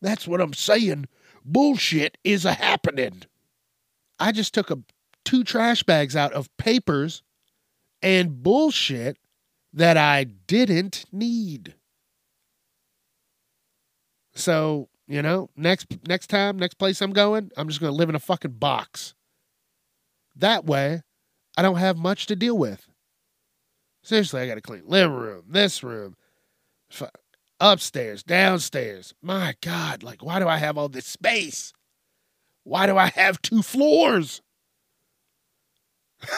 [0.01, 1.05] That's what I'm saying.
[1.45, 3.23] Bullshit is a happening.
[4.19, 4.79] I just took a
[5.23, 7.23] two trash bags out of papers
[8.01, 9.17] and bullshit
[9.73, 11.75] that I didn't need.
[14.33, 18.07] So, you know, next next time, next place I'm going, I'm just going to live
[18.07, 19.13] in a fucking box.
[20.37, 21.01] That way,
[21.57, 22.87] I don't have much to deal with.
[24.03, 26.15] Seriously, I got to clean living room, this room,
[27.59, 29.13] upstairs, downstairs.
[29.21, 31.73] My God, like, why do I have all this space?
[32.63, 34.41] Why do I have two floors?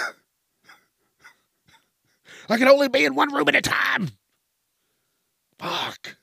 [2.50, 4.10] I can only be in one room at a time.
[5.60, 6.18] Fuck.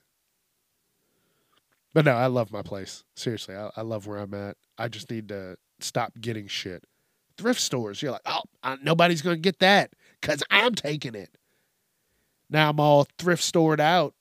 [1.92, 3.04] But no, I love my place.
[3.16, 4.56] Seriously, I, I love where I'm at.
[4.78, 6.84] I just need to stop getting shit.
[7.36, 11.36] Thrift stores, you're like, oh, I, nobody's going to get that because I'm taking it.
[12.48, 14.14] Now I'm all thrift stored out.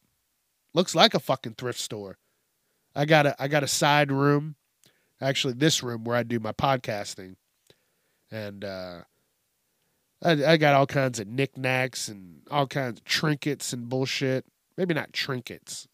[0.73, 2.17] Looks like a fucking thrift store.
[2.95, 4.55] I got a I got a side room,
[5.21, 7.36] actually this room where I do my podcasting,
[8.32, 8.99] and uh,
[10.23, 14.45] I, I got all kinds of knickknacks and all kinds of trinkets and bullshit.
[14.77, 15.88] Maybe not trinkets.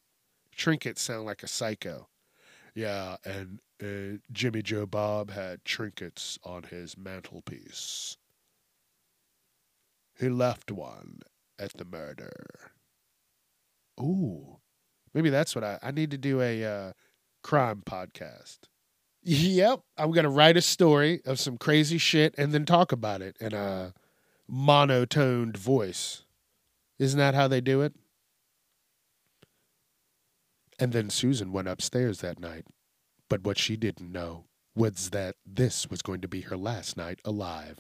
[0.56, 2.08] Trinkets sound like a psycho.
[2.74, 8.18] Yeah, and uh, Jimmy Joe Bob had trinkets on his mantelpiece.
[10.18, 11.20] He left one
[11.60, 12.72] at the murder.
[14.00, 14.58] Ooh,
[15.14, 16.94] maybe that's what I I need to do a uh,
[17.44, 18.60] crime podcast.
[19.24, 23.38] Yep, I'm gonna write a story of some crazy shit and then talk about it
[23.40, 23.94] in a
[24.48, 26.24] monotoned voice.
[27.00, 27.94] Isn't that how they do it?
[30.78, 32.66] And then Susan went upstairs that night.
[33.30, 37.20] But what she didn't know was that this was going to be her last night
[37.24, 37.80] alive.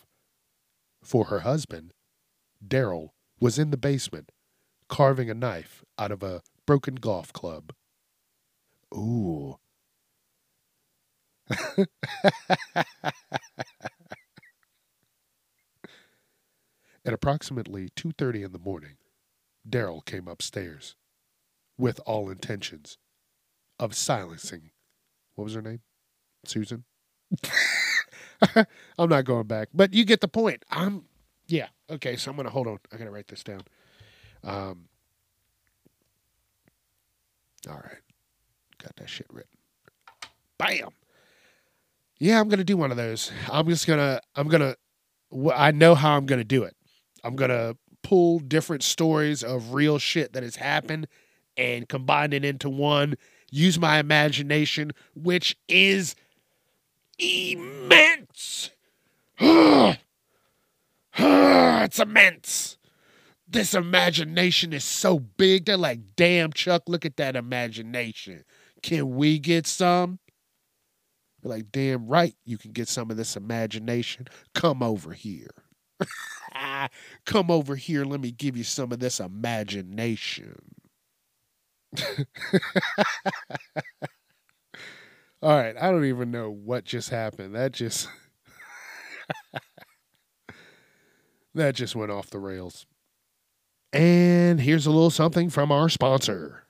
[1.03, 1.93] For her husband,
[2.65, 4.31] Daryl, was in the basement,
[4.87, 7.73] carving a knife out of a broken golf club.
[8.93, 9.59] Ooh.
[17.05, 18.97] At approximately 2:30 in the morning,
[19.67, 20.95] Daryl came upstairs
[21.77, 22.97] with all intentions
[23.79, 24.71] of silencing
[25.35, 25.81] what was her name?
[26.45, 26.83] Susan.
[28.97, 30.63] I'm not going back, but you get the point.
[30.71, 31.03] I'm
[31.47, 31.67] yeah.
[31.89, 32.79] Okay, so I'm gonna hold on.
[32.91, 33.61] I gotta write this down.
[34.43, 34.87] Um.
[37.69, 38.01] All right,
[38.81, 39.49] got that shit written.
[40.57, 40.89] Bam.
[42.19, 43.31] Yeah, I'm gonna do one of those.
[43.51, 44.21] I'm just gonna.
[44.35, 44.75] I'm gonna.
[45.53, 46.75] I know how I'm gonna do it.
[47.23, 51.07] I'm gonna pull different stories of real shit that has happened
[51.57, 53.15] and combine it into one.
[53.51, 56.15] Use my imagination, which is
[57.17, 58.71] immense.
[59.39, 59.99] it's
[61.99, 62.77] immense.
[63.47, 65.65] This imagination is so big.
[65.65, 68.43] They're like, damn, Chuck, look at that imagination.
[68.81, 70.19] Can we get some?
[71.41, 74.27] They're like, damn right, you can get some of this imagination.
[74.53, 75.51] Come over here.
[77.25, 78.03] Come over here.
[78.03, 80.55] Let me give you some of this imagination.
[85.41, 87.55] All right, I don't even know what just happened.
[87.55, 88.07] That just
[91.53, 92.85] that just went off the rails.
[93.93, 96.63] And here's a little something from our sponsor.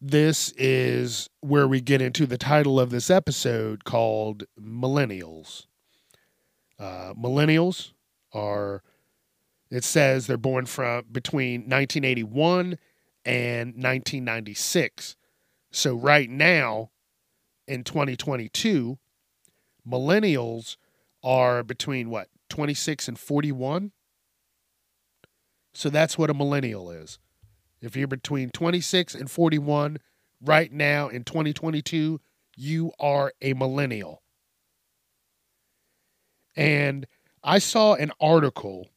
[0.00, 5.66] This is where we get into the title of this episode called Millennials.
[6.76, 7.92] Uh, millennials
[8.32, 8.82] are,
[9.72, 12.78] it says they're born from between 1981
[13.24, 15.16] and 1996.
[15.70, 16.90] So, right now
[17.66, 18.98] in 2022,
[19.88, 20.76] millennials
[21.24, 23.92] are between what, 26 and 41?
[25.72, 27.18] So, that's what a millennial is.
[27.80, 30.00] If you're between 26 and 41
[30.42, 32.20] right now in 2022,
[32.58, 34.22] you are a millennial.
[36.54, 37.06] And
[37.42, 38.91] I saw an article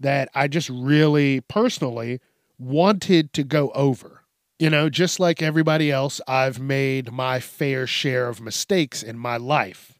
[0.00, 2.20] that I just really personally
[2.58, 4.20] wanted to go over.
[4.58, 9.36] you know, just like everybody else, I've made my fair share of mistakes in my
[9.36, 9.98] life.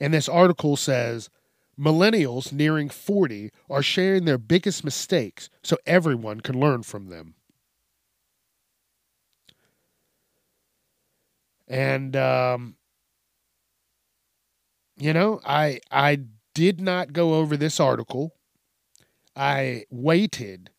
[0.00, 1.30] And this article says
[1.78, 7.34] millennials nearing 40 are sharing their biggest mistakes so everyone can learn from them.
[11.68, 12.76] And um,
[14.96, 16.20] you know, I I
[16.54, 18.34] did not go over this article.
[19.34, 20.70] I waited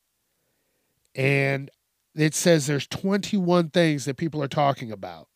[1.15, 1.69] and
[2.15, 5.27] it says there's 21 things that people are talking about.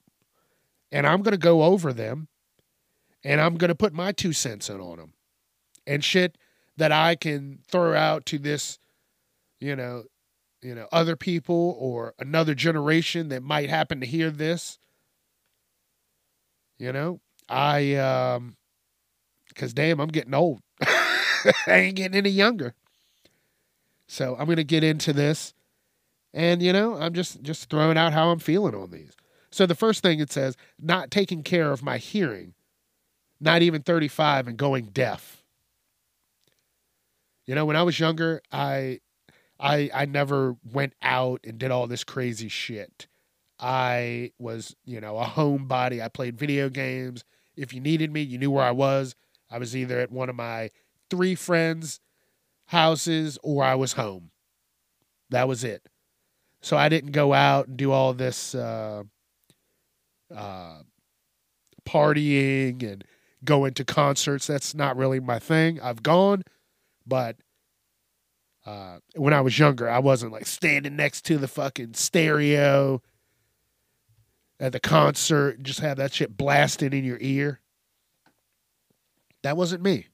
[0.92, 2.28] And I'm going to go over them
[3.24, 5.14] and I'm going to put my two cents in on them
[5.86, 6.38] and shit
[6.78, 8.80] that I can throw out to this,
[9.60, 10.04] you know,
[10.62, 14.80] you know, other people or another generation that might happen to hear this.
[16.78, 18.56] You know, I um
[19.56, 20.62] cuz damn, I'm getting old.
[20.82, 22.76] I ain't getting any younger.
[24.08, 25.54] So, I'm going to get into this
[26.34, 29.16] and you know, I'm just just throwing out how I'm feeling on these.
[29.50, 32.54] So the first thing it says, not taking care of my hearing,
[33.40, 35.44] not even 35 and going deaf.
[37.46, 39.00] You know, when I was younger, I
[39.60, 43.08] I I never went out and did all this crazy shit.
[43.60, 46.04] I was, you know, a homebody.
[46.04, 47.24] I played video games.
[47.56, 49.16] If you needed me, you knew where I was.
[49.50, 50.70] I was either at one of my
[51.10, 52.00] three friends'
[52.68, 54.32] houses or I was home.
[55.30, 55.88] That was it.
[56.62, 59.04] So I didn't go out and do all this uh,
[60.36, 60.80] uh,
[61.88, 63.04] partying and
[63.44, 64.48] going to concerts.
[64.48, 65.80] That's not really my thing.
[65.82, 66.44] I've gone,
[67.06, 67.38] but
[68.66, 73.02] uh, when I was younger, I wasn't like standing next to the fucking stereo
[74.60, 77.62] at the concert and just have that shit blasting in your ear.
[79.44, 80.08] That wasn't me.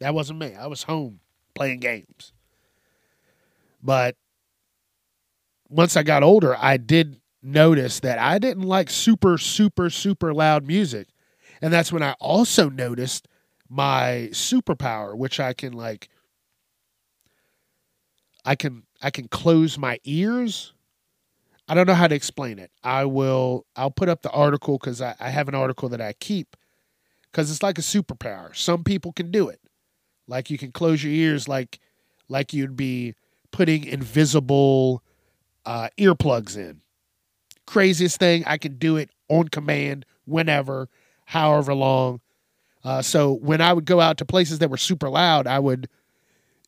[0.00, 0.54] That wasn't me.
[0.54, 1.20] I was home
[1.54, 2.32] playing games.
[3.82, 4.16] But
[5.68, 10.66] once I got older, I did notice that I didn't like super, super, super loud
[10.66, 11.08] music.
[11.62, 13.28] And that's when I also noticed
[13.68, 16.08] my superpower, which I can like
[18.44, 20.72] I can I can close my ears.
[21.68, 22.70] I don't know how to explain it.
[22.82, 26.14] I will I'll put up the article because I, I have an article that I
[26.14, 26.56] keep
[27.30, 28.56] because it's like a superpower.
[28.56, 29.60] Some people can do it.
[30.30, 31.80] Like you can close your ears like
[32.28, 33.14] like you'd be
[33.50, 35.02] putting invisible
[35.66, 36.80] uh, earplugs in.
[37.66, 40.88] Craziest thing, I can do it on command whenever,
[41.24, 42.20] however long.
[42.82, 45.88] Uh, so when I would go out to places that were super loud, I would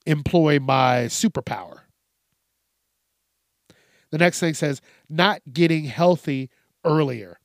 [0.04, 1.80] employ my superpower.
[4.10, 6.50] The next thing says, not getting healthy
[6.84, 7.38] earlier.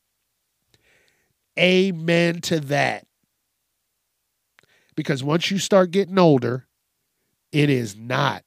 [1.58, 3.07] Amen to that.
[4.98, 6.68] Because once you start getting older,
[7.52, 8.44] it is not,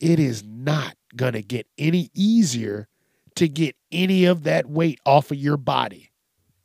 [0.00, 2.88] it is not going to get any easier
[3.34, 6.10] to get any of that weight off of your body.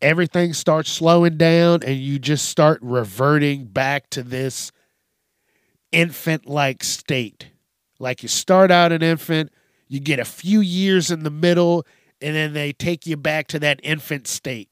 [0.02, 4.72] Everything starts slowing down and you just start reverting back to this
[5.92, 7.50] infant like state.
[8.00, 9.52] Like you start out an infant,
[9.90, 11.86] you get a few years in the middle,
[12.22, 14.70] and then they take you back to that infant state.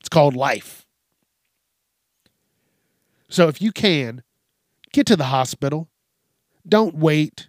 [0.00, 0.87] It's called life.
[3.28, 4.22] So if you can,
[4.92, 5.88] get to the hospital,
[6.66, 7.48] don't wait.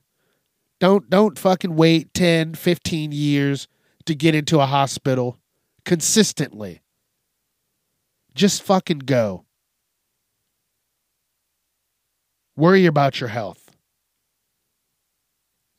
[0.80, 3.68] Don't don't fucking wait 10, 15 years
[4.06, 5.38] to get into a hospital
[5.86, 6.82] consistently.
[8.34, 9.46] Just fucking go.
[12.56, 13.76] Worry about your health.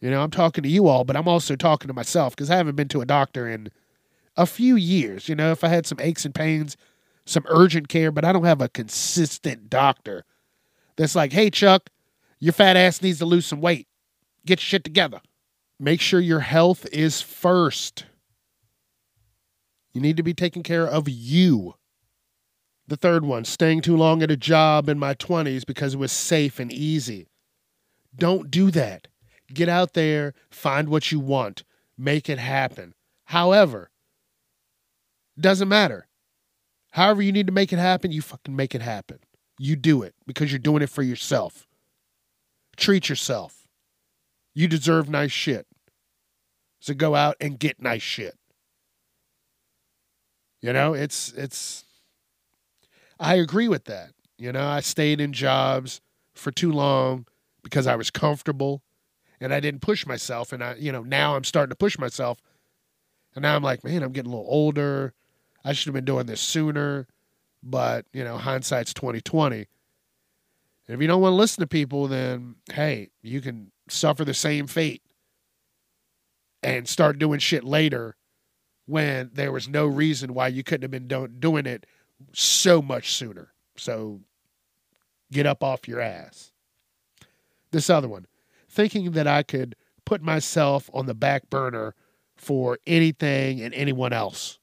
[0.01, 2.57] You know, I'm talking to you all, but I'm also talking to myself because I
[2.57, 3.71] haven't been to a doctor in
[4.37, 5.29] a few years.
[5.29, 6.77] You know, if I had some aches and pains,
[7.25, 10.25] some urgent care, but I don't have a consistent doctor
[10.97, 11.91] that's like, hey, Chuck,
[12.39, 13.89] your fat ass needs to lose some weight.
[14.47, 15.21] Get your shit together.
[15.79, 18.07] Make sure your health is first.
[19.93, 21.75] You need to be taking care of you.
[22.87, 26.13] The third one, staying too long at a job in my 20s because it was
[26.13, 27.29] safe and easy.
[28.17, 29.07] Don't do that.
[29.53, 31.65] Get out there, find what you want,
[31.97, 32.95] make it happen.
[33.25, 33.91] However,
[35.39, 36.07] doesn't matter.
[36.93, 39.19] However, you need to make it happen, you fucking make it happen.
[39.59, 41.67] You do it because you're doing it for yourself.
[42.77, 43.69] Treat yourself.
[44.55, 45.67] You deserve nice shit.
[46.81, 48.35] So go out and get nice shit.
[50.63, 51.85] You know, it's it's
[53.19, 54.13] I agree with that.
[54.39, 56.01] You know, I stayed in jobs
[56.35, 57.27] for too long
[57.63, 58.83] because I was comfortable
[59.41, 62.39] and I didn't push myself and I you know, now I'm starting to push myself.
[63.35, 65.13] And now I'm like, man, I'm getting a little older.
[65.65, 67.07] I should have been doing this sooner.
[67.63, 69.57] But, you know, hindsight's 2020.
[69.57, 69.67] And
[70.89, 74.67] if you don't want to listen to people, then hey, you can suffer the same
[74.67, 75.03] fate.
[76.63, 78.17] and start doing shit later
[78.87, 81.87] when there was no reason why you couldn't have been do- doing it
[82.35, 83.53] so much sooner.
[83.77, 84.21] So
[85.33, 86.53] get up off your ass.
[87.73, 88.27] This other one,
[88.69, 91.95] thinking that I could put myself on the back burner
[92.37, 94.60] for anything and anyone else.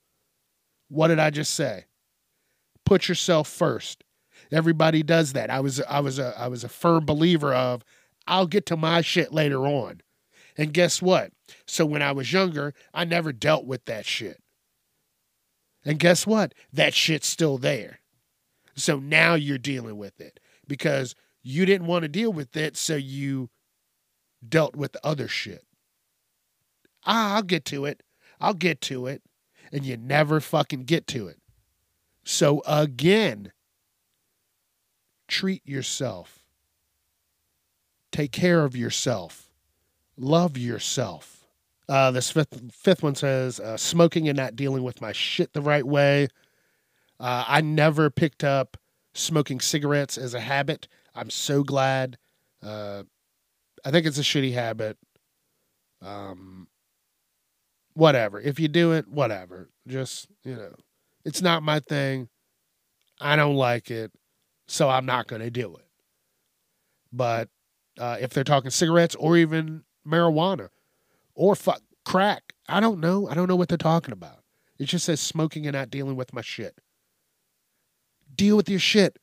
[0.89, 1.85] What did I just say?
[2.85, 4.03] Put yourself first.
[4.51, 5.49] Everybody does that.
[5.49, 7.83] I was I was a I was a firm believer of
[8.27, 10.01] I'll get to my shit later on.
[10.57, 11.31] And guess what?
[11.67, 14.41] So when I was younger, I never dealt with that shit.
[15.85, 16.53] And guess what?
[16.73, 17.99] That shit's still there.
[18.75, 22.95] So now you're dealing with it because you didn't want to deal with it, so
[22.95, 23.49] you
[24.47, 25.63] dealt with the other shit.
[27.05, 28.03] Ah, I'll get to it.
[28.39, 29.21] I'll get to it.
[29.71, 31.37] And you never fucking get to it.
[32.23, 33.51] So again,
[35.27, 36.45] treat yourself.
[38.11, 39.49] Take care of yourself.
[40.17, 41.45] Love yourself.
[41.89, 45.61] Uh, this fifth, fifth one says uh, smoking and not dealing with my shit the
[45.61, 46.27] right way.
[47.19, 48.77] Uh, I never picked up
[49.13, 50.87] smoking cigarettes as a habit.
[51.15, 52.17] I'm so glad.
[52.61, 53.03] Uh,
[53.85, 54.97] I think it's a shitty habit.
[56.01, 56.67] Um,
[57.97, 58.39] whatever.
[58.39, 59.69] If you do it, whatever.
[59.87, 60.73] Just, you know,
[61.25, 62.29] it's not my thing.
[63.19, 64.11] I don't like it.
[64.67, 65.85] So I'm not going to do it.
[67.11, 67.49] But
[67.99, 70.69] uh, if they're talking cigarettes or even marijuana
[71.33, 73.27] or fuck crack, I don't know.
[73.27, 74.43] I don't know what they're talking about.
[74.77, 76.79] It just says smoking and not dealing with my shit.
[78.35, 79.17] Deal with your shit.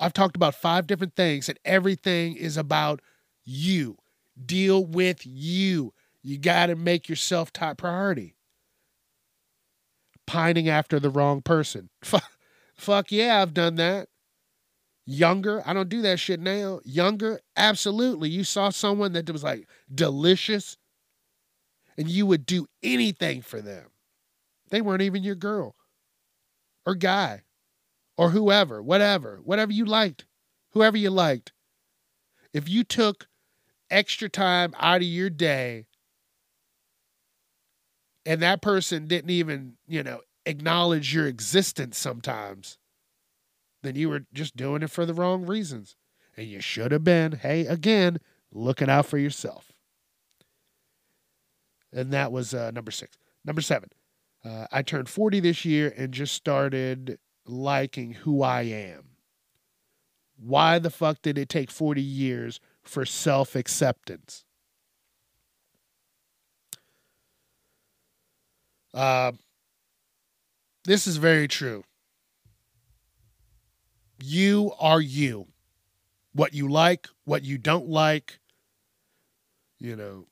[0.00, 3.00] I've talked about five different things, and everything is about
[3.44, 3.98] you.
[4.44, 5.92] Deal with you.
[6.22, 8.36] You got to make yourself top priority.
[10.26, 11.90] Pining after the wrong person.
[12.74, 14.08] Fuck yeah, I've done that.
[15.04, 16.80] Younger, I don't do that shit now.
[16.84, 18.28] Younger, absolutely.
[18.30, 20.76] You saw someone that was like delicious
[21.98, 23.90] and you would do anything for them.
[24.70, 25.74] They weren't even your girl
[26.86, 27.42] or guy
[28.16, 30.24] or whoever, whatever, whatever you liked,
[30.70, 31.52] whoever you liked.
[32.52, 33.26] If you took
[33.90, 35.86] extra time out of your day
[38.24, 42.78] and that person didn't even, you know, acknowledge your existence sometimes,
[43.82, 45.96] then you were just doing it for the wrong reasons.
[46.36, 48.18] And you should have been, hey, again,
[48.50, 49.72] looking out for yourself.
[51.92, 53.18] And that was uh, number six.
[53.44, 53.90] Number seven,
[54.44, 59.10] uh, I turned 40 this year and just started liking who I am.
[60.36, 64.44] Why the fuck did it take 40 years for self acceptance?
[68.94, 69.32] Uh,
[70.84, 71.84] this is very true.
[74.22, 75.48] You are you.
[76.34, 78.38] What you like, what you don't like,
[79.78, 80.26] you know,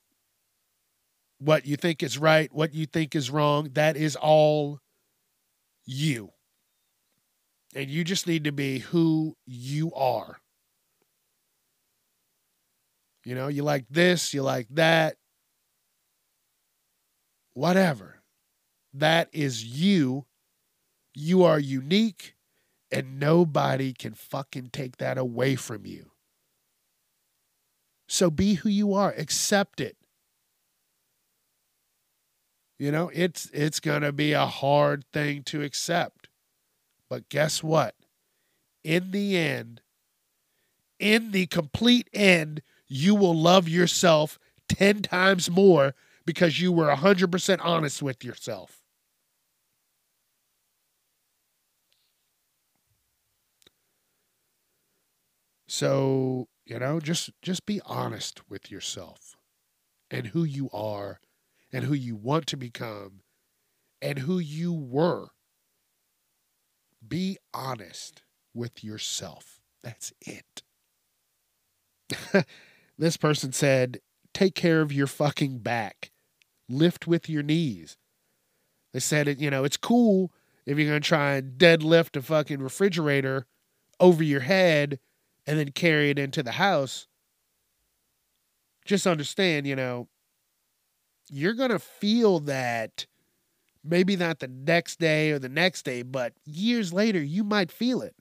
[1.39, 4.81] what you think is right, what you think is wrong, that is all
[5.85, 6.31] you.
[7.75, 10.39] And you just need to be who you are.
[13.25, 15.17] You know, you like this, you like that,
[17.53, 18.20] whatever.
[18.93, 20.27] That is you.
[21.15, 22.35] You are unique,
[22.91, 26.13] and nobody can fucking take that away from you.
[28.09, 29.97] So be who you are, accept it.
[32.79, 36.29] You know, it's it's going to be a hard thing to accept.
[37.09, 37.95] But guess what?
[38.83, 39.83] In the end,
[40.99, 44.39] in the complete end, you will love yourself
[44.69, 48.80] 10 times more because you were 100% honest with yourself.
[55.73, 59.37] So, you know, just just be honest with yourself
[60.11, 61.21] and who you are
[61.73, 63.21] and who you want to become
[64.03, 65.29] and who you were.
[67.07, 69.61] Be honest with yourself.
[69.85, 70.63] That's it.
[72.99, 74.01] this person said,
[74.35, 76.11] take care of your fucking back.
[76.69, 77.97] Lift with your knees.
[78.93, 80.33] They said it, you know, it's cool
[80.67, 83.47] if you're going to try and deadlift a fucking refrigerator
[84.01, 84.99] over your head
[85.51, 87.09] and then carry it into the house,
[88.85, 90.07] just understand, you know,
[91.29, 93.05] you're going to feel that
[93.83, 98.01] maybe not the next day or the next day, but years later, you might feel
[98.01, 98.15] it,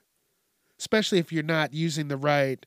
[0.80, 2.66] especially if you're not using the right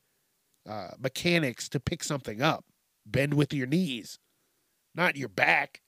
[0.65, 2.63] uh, mechanics to pick something up.
[3.05, 4.17] Bend with your knees,
[4.95, 5.81] not your back.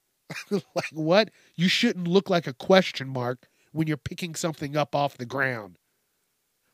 [0.50, 1.30] like what?
[1.54, 5.78] You shouldn't look like a question mark when you're picking something up off the ground.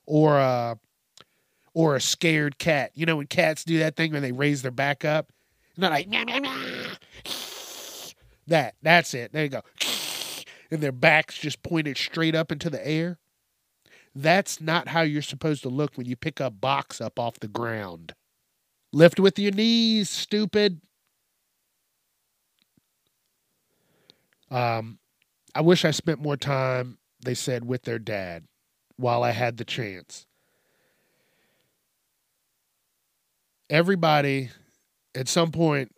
[0.07, 0.76] Or uh,
[1.77, 2.91] or a scared cat.
[2.95, 5.31] You know, when cats do that thing when they raise their back up,
[5.77, 6.09] and they're like.
[8.49, 8.77] That.
[8.81, 9.33] That's it.
[9.33, 9.62] There you go.
[10.68, 13.18] And their backs just pointed straight up into the air.
[14.16, 17.47] That's not how you're supposed to look when you pick a box up off the
[17.47, 18.14] ground.
[18.93, 20.81] Lift with your knees, stupid.
[24.51, 24.99] Um,
[25.55, 28.45] I wish I spent more time, they said, with their dad
[28.97, 30.26] while I had the chance.
[33.68, 34.50] Everybody
[35.14, 35.92] at some point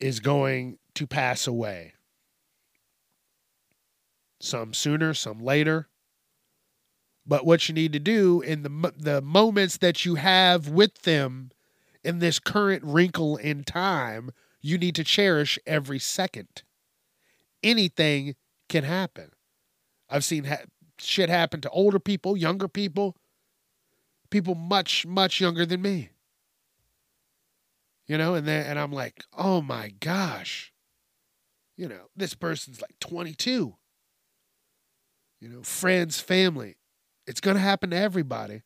[0.00, 1.94] is going to pass away.
[4.40, 5.88] Some sooner, some later.
[7.26, 11.50] But what you need to do in the the moments that you have with them
[12.02, 16.62] in this current wrinkle in time, you need to cherish every second.
[17.62, 18.34] Anything
[18.68, 19.30] can happen.
[20.10, 20.64] I've seen ha-
[20.98, 23.16] shit happen to older people, younger people,
[24.30, 26.10] people much much younger than me.
[28.12, 30.70] You know, and then and I'm like, "Oh my gosh."
[31.78, 33.74] You know, this person's like 22.
[35.40, 36.76] You know, friends, family.
[37.26, 38.64] It's to happen to everybody.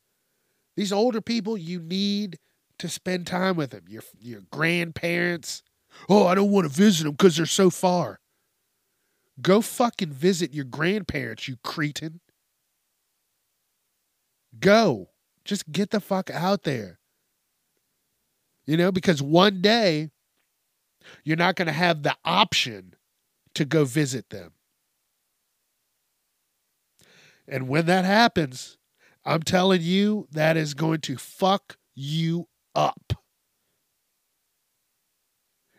[0.76, 2.40] These older people, you need
[2.80, 3.84] to spend time with them.
[3.86, 5.62] Your your grandparents.
[6.08, 8.18] Oh, I don't want to visit them because they're so far.
[9.40, 12.18] Go fucking visit your grandparents, you cretin.
[14.58, 15.10] Go.
[15.44, 16.98] Just get the fuck out there.
[18.66, 20.10] You know, because one day
[21.24, 22.94] you're not going to have the option
[23.54, 24.52] to go visit them.
[27.48, 28.76] And when that happens,
[29.24, 33.12] I'm telling you, that is going to fuck you up.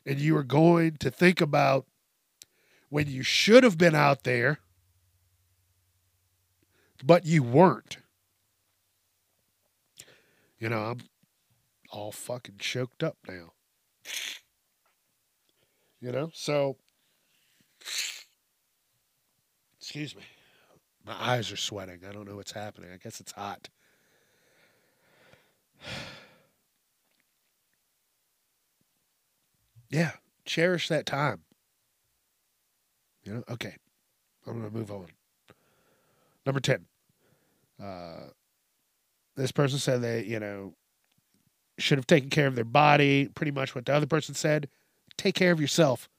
[0.06, 1.86] And you are going to think about
[2.90, 4.60] when you should have been out there,
[7.04, 7.98] but you weren't.
[10.58, 11.00] You know, I'm
[11.92, 13.54] all fucking choked up now.
[16.00, 16.78] You know, so
[19.80, 20.24] excuse me.
[21.06, 22.02] My eyes are sweating.
[22.08, 22.90] I don't know what's happening.
[22.94, 23.70] I guess it's hot.
[29.90, 30.12] yeah,
[30.46, 31.44] cherish that time.
[33.24, 33.76] You know, okay.
[34.46, 35.08] I'm going to move on.
[36.46, 36.86] Number 10.
[37.82, 38.28] Uh,
[39.36, 40.74] this person said they, you know,
[41.78, 43.28] should have taken care of their body.
[43.30, 44.70] Pretty much what the other person said.
[45.18, 46.10] Take care of yourself.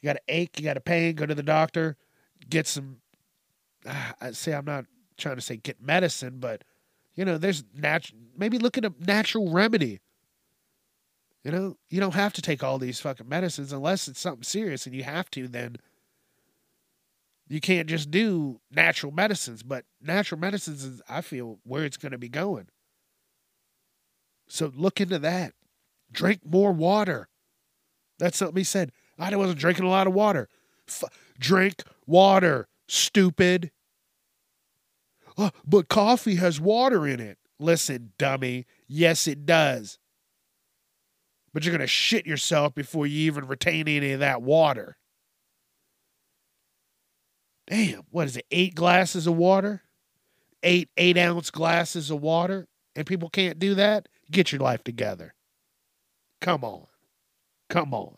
[0.00, 1.96] You got an ache, you got a pain, go to the doctor,
[2.48, 2.98] get some.
[3.84, 6.62] Uh, I say I'm not trying to say get medicine, but
[7.14, 8.20] you know, there's natural.
[8.36, 10.00] Maybe look at a natural remedy.
[11.42, 14.84] You know, you don't have to take all these fucking medicines unless it's something serious
[14.84, 15.76] and you have to, then
[17.48, 19.62] you can't just do natural medicines.
[19.62, 22.66] But natural medicines is, I feel, where it's going to be going.
[24.48, 25.52] So look into that.
[26.12, 27.28] Drink more water.
[28.18, 28.92] That's something he said.
[29.18, 30.48] I wasn't drinking a lot of water.
[30.88, 31.04] F-
[31.38, 33.70] drink water, stupid.
[35.36, 37.38] Oh, but coffee has water in it.
[37.58, 38.66] Listen, dummy.
[38.86, 39.98] Yes, it does
[41.56, 44.98] but you're going to shit yourself before you even retain any of that water.
[47.66, 48.44] Damn, what is it?
[48.50, 49.82] Eight glasses of water?
[50.62, 52.68] Eight eight ounce glasses of water?
[52.94, 54.06] And people can't do that?
[54.30, 55.34] Get your life together.
[56.40, 56.86] Come on.
[57.68, 58.16] Come on.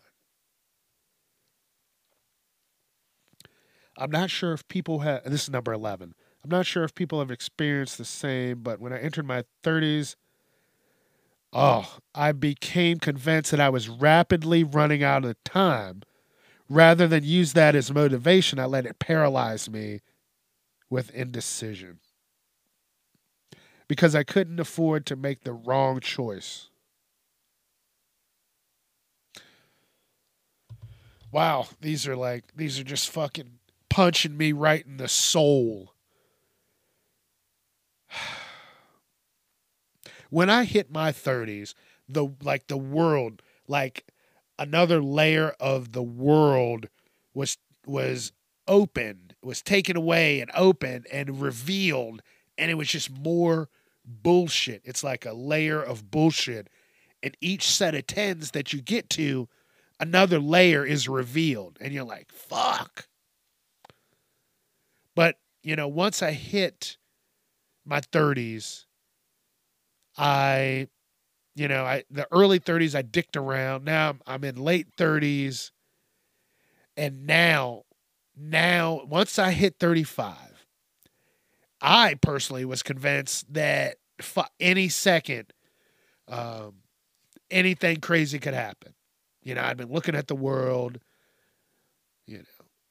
[3.97, 6.15] I'm not sure if people have, this is number 11.
[6.45, 10.15] I'm not sure if people have experienced the same, but when I entered my 30s,
[11.53, 16.03] Oh, I became convinced that I was rapidly running out of time.
[16.69, 20.01] Rather than use that as motivation, I let it paralyze me
[20.91, 22.01] with indecision.
[23.89, 26.69] Because I couldn't afford to make the wrong choice.
[31.33, 33.59] Wow, these are like, these are just fucking
[33.89, 35.95] punching me right in the soul.
[40.31, 41.75] when I hit my 30s,
[42.09, 44.07] the like the world, like
[44.59, 46.89] another layer of the world
[47.35, 48.33] was was
[48.67, 52.23] opened, was taken away and opened and revealed
[52.59, 53.69] and it was just more
[54.09, 54.83] bullshit.
[54.85, 56.69] It's like a layer of bullshit.
[57.23, 59.49] And each set of tens that you get to,
[60.01, 61.79] another layer is revealed.
[61.81, 63.09] And you're like, fuck.
[65.15, 66.97] But, you know, once I hit
[67.85, 68.85] my 30s,
[70.17, 70.89] I,
[71.55, 73.85] you know, I the early 30s I dicked around.
[73.85, 75.71] Now I'm, in late 30s,
[76.97, 77.85] and now,
[78.37, 80.37] now once I hit 35,
[81.81, 83.97] I personally was convinced that
[84.59, 85.53] any second,
[86.27, 86.75] um,
[87.51, 88.95] anything crazy could happen.
[89.43, 90.99] You know, I'd been looking at the world.
[92.27, 92.45] You know,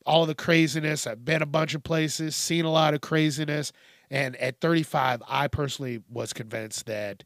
[0.08, 1.06] all the craziness.
[1.06, 3.72] I've been a bunch of places, seen a lot of craziness.
[4.10, 7.24] And at 35, I personally was convinced that,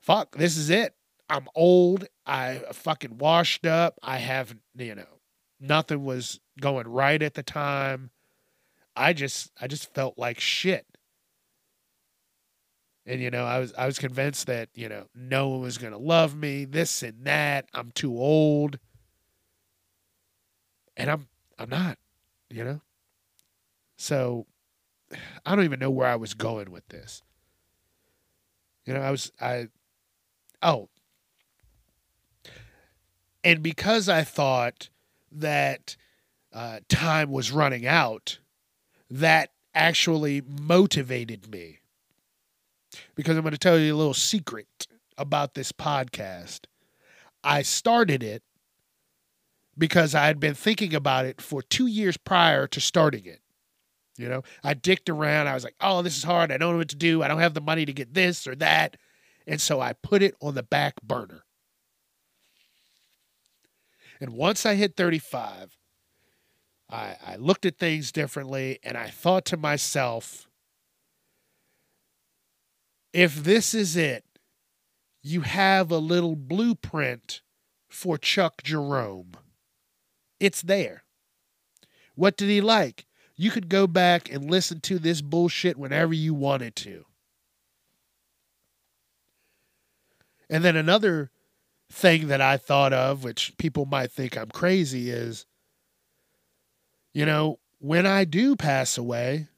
[0.00, 0.94] fuck, this is it.
[1.30, 2.06] I'm old.
[2.26, 3.98] I fucking washed up.
[4.02, 5.20] I have, you know,
[5.60, 8.10] nothing was going right at the time.
[8.96, 10.86] I just, I just felt like shit.
[13.04, 15.98] And you know, I was, I was convinced that you know, no one was gonna
[15.98, 16.64] love me.
[16.64, 17.68] This and that.
[17.72, 18.78] I'm too old.
[20.96, 21.28] And I'm,
[21.58, 21.98] I'm not.
[22.50, 22.80] You know.
[23.96, 24.46] So
[25.44, 27.22] I don't even know where I was going with this.
[28.84, 29.68] You know, I was I
[30.62, 30.88] oh.
[33.44, 34.88] And because I thought
[35.30, 35.96] that
[36.52, 38.38] uh, time was running out,
[39.10, 41.78] that actually motivated me.
[43.14, 44.86] Because I'm going to tell you a little secret
[45.18, 46.60] about this podcast.
[47.44, 48.42] I started it
[49.76, 53.40] because I had been thinking about it for two years prior to starting it.
[54.18, 55.46] You know, I dicked around.
[55.46, 56.50] I was like, oh, this is hard.
[56.50, 57.22] I don't know what to do.
[57.22, 58.96] I don't have the money to get this or that.
[59.46, 61.44] And so I put it on the back burner.
[64.20, 65.76] And once I hit 35,
[66.88, 70.48] I, I looked at things differently and I thought to myself,
[73.12, 74.24] if this is it,
[75.22, 77.40] you have a little blueprint
[77.88, 79.32] for Chuck Jerome.
[80.38, 81.04] It's there.
[82.14, 83.06] What did he like?
[83.36, 87.04] you could go back and listen to this bullshit whenever you wanted to.
[90.48, 91.30] And then another
[91.90, 95.44] thing that I thought of, which people might think I'm crazy, is
[97.16, 99.48] you know, when I do pass away,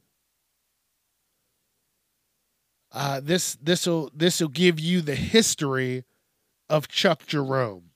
[2.93, 6.05] uh, this this'll this'll give you the history
[6.69, 7.91] of Chuck Jerome.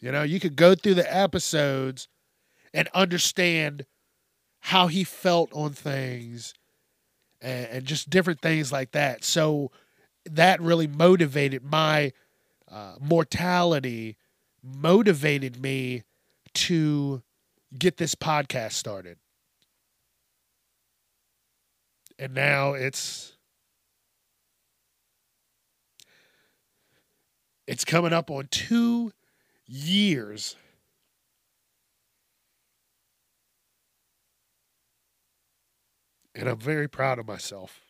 [0.00, 2.08] You know, you could go through the episodes
[2.74, 3.86] and understand
[4.58, 6.52] how he felt on things
[7.40, 9.22] and, and just different things like that.
[9.22, 9.70] So
[10.24, 12.10] that really motivated my
[12.68, 14.16] uh, mortality,
[14.64, 16.02] motivated me
[16.54, 17.22] to
[17.78, 19.18] get this podcast started.
[22.18, 23.36] And now it's
[27.66, 29.12] it's coming up on 2
[29.66, 30.56] years
[36.34, 37.80] And I'm very proud of myself.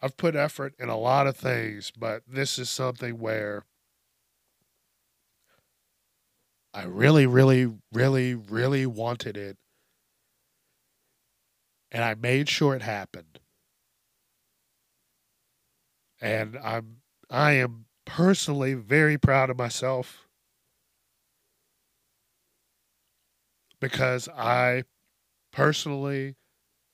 [0.00, 3.64] I've put effort in a lot of things, but this is something where
[6.74, 9.56] I really, really, really, really wanted it.
[11.92, 13.38] And I made sure it happened.
[16.22, 20.26] And I'm I am personally very proud of myself.
[23.80, 24.84] because I
[25.52, 26.36] personally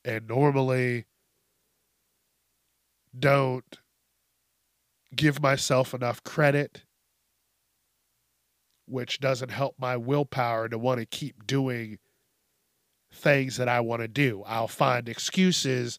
[0.05, 1.07] and normally
[3.18, 3.79] don't
[5.14, 6.83] give myself enough credit,
[8.89, 11.99] which doesn't help my willpower to want to keep doing
[13.12, 14.43] things that I want to do.
[14.47, 15.99] I'll find excuses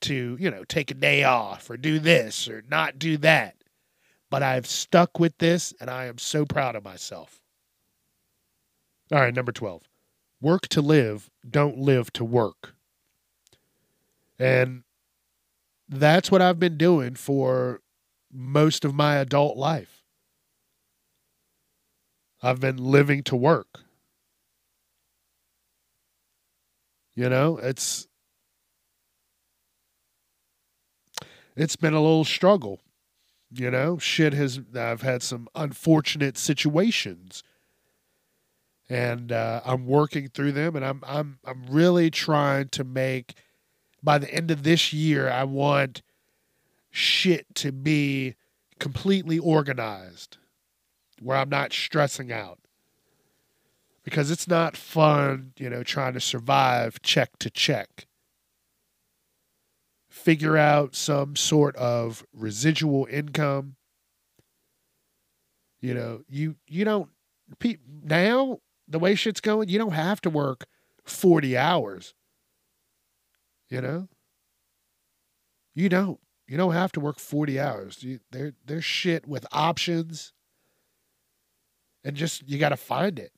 [0.00, 3.56] to, you know, take a day off or do this or not do that.
[4.30, 7.40] But I've stuck with this and I am so proud of myself.
[9.12, 9.82] All right, number 12
[10.40, 12.74] work to live, don't live to work.
[14.38, 14.82] And
[15.88, 17.80] that's what I've been doing for
[18.32, 20.01] most of my adult life.
[22.42, 23.80] I've been living to work.
[27.14, 28.08] You know, it's
[31.54, 32.80] it's been a little struggle.
[33.50, 37.42] You know, shit has I've had some unfortunate situations
[38.92, 43.34] and uh, I'm working through them, and I'm I'm I'm really trying to make
[44.02, 45.30] by the end of this year.
[45.30, 46.02] I want
[46.90, 48.34] shit to be
[48.78, 50.36] completely organized,
[51.22, 52.58] where I'm not stressing out,
[54.04, 58.06] because it's not fun, you know, trying to survive check to check.
[60.08, 63.76] Figure out some sort of residual income.
[65.80, 67.08] You know, you you don't
[68.04, 68.58] now
[68.88, 70.66] the way shit's going, you don't have to work
[71.04, 72.14] 40 hours.
[73.68, 74.08] You know?
[75.74, 76.20] You don't.
[76.46, 78.02] You don't have to work 40 hours.
[78.02, 80.34] You, there, there's shit with options.
[82.04, 83.32] And just, you got to find it.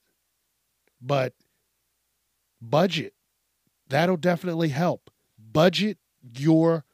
[1.01, 1.35] But
[2.61, 3.15] budget,
[3.89, 5.11] that'll definitely help.
[5.39, 6.85] Budget your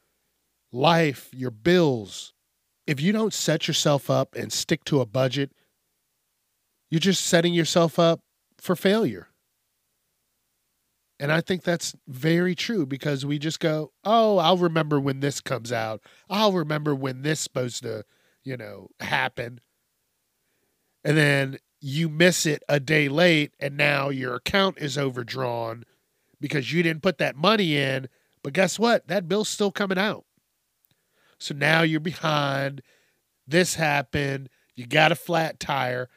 [0.71, 2.33] life, your bills
[2.87, 5.51] if you don't set yourself up and stick to a budget,
[6.89, 8.21] you're just setting yourself up
[8.59, 9.29] for failure.
[11.19, 15.39] And I think that's very true because we just go, oh, I'll remember when this
[15.39, 16.01] comes out.
[16.29, 18.03] I'll remember when this supposed to,
[18.43, 19.61] you know, happen.
[21.03, 25.83] And then you miss it a day late and now your account is overdrawn
[26.39, 28.07] because you didn't put that money in.
[28.43, 29.07] But guess what?
[29.07, 30.25] That bill's still coming out.
[31.39, 32.81] So now you're behind.
[33.47, 34.49] This happened.
[34.75, 36.09] You got a flat tire.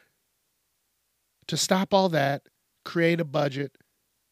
[1.47, 2.43] To stop all that,
[2.83, 3.77] create a budget,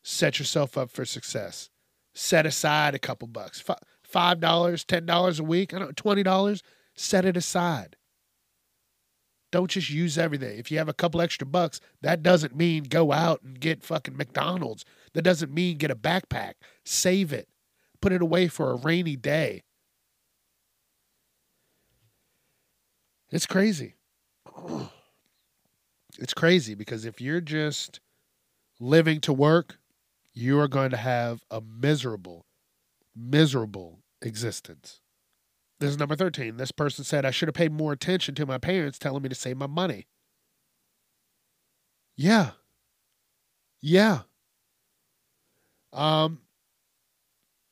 [0.04, 1.70] set yourself up for success.
[2.16, 3.78] Set aside a couple bucks, $5,
[4.40, 6.62] $10 a week, I don't $20,
[6.96, 7.96] set it aside.
[9.54, 10.58] Don't just use everything.
[10.58, 14.18] If you have a couple extra bucks, that doesn't mean go out and get fucking
[14.18, 14.84] McDonald's.
[15.14, 16.54] That doesn't mean get a backpack.
[16.84, 17.48] Save it.
[18.02, 19.62] Put it away for a rainy day.
[23.30, 23.94] It's crazy.
[26.20, 28.00] It's crazy because if you're just
[28.80, 29.80] living to work,
[30.32, 32.46] you are going to have a miserable,
[33.16, 35.02] miserable existence.
[35.84, 36.56] This is number 13.
[36.56, 39.36] This person said, I should have paid more attention to my parents telling me to
[39.36, 40.08] save my money.
[42.16, 42.52] Yeah.
[43.82, 44.22] Yeah.
[45.92, 46.40] Um,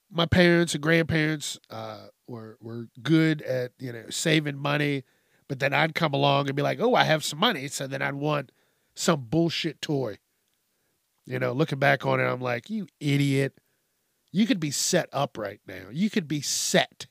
[0.09, 5.03] my parents and grandparents uh, were were good at you know saving money,
[5.47, 8.01] but then I'd come along and be like, "Oh, I have some money," so then
[8.01, 8.51] I'd want
[8.93, 10.17] some bullshit toy.
[11.25, 13.57] You know, looking back on it, I'm like, "You idiot!
[14.33, 15.85] You could be set up right now.
[15.89, 17.07] You could be set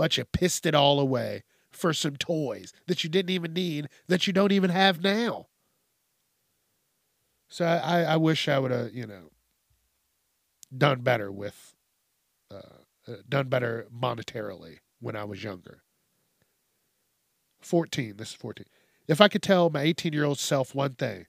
[0.00, 4.26] but you pissed it all away for some toys that you didn't even need, that
[4.26, 5.48] you don't even have now.
[7.50, 9.28] So I, I wish I would have, you know,
[10.74, 11.74] done better with,
[12.50, 15.82] uh, uh done better monetarily when I was younger.
[17.60, 18.64] 14, this is 14.
[19.06, 21.26] If I could tell my 18 year old self one thing,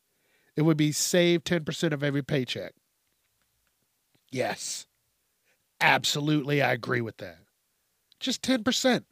[0.56, 2.72] it would be save 10% of every paycheck.
[4.32, 4.88] Yes,
[5.82, 7.41] absolutely, I agree with that
[8.22, 9.04] just 10%.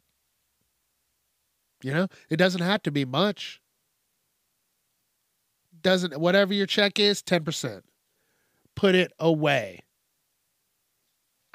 [1.82, 3.60] You know, it doesn't have to be much.
[5.82, 7.82] Doesn't whatever your check is, 10%.
[8.74, 9.84] Put it away.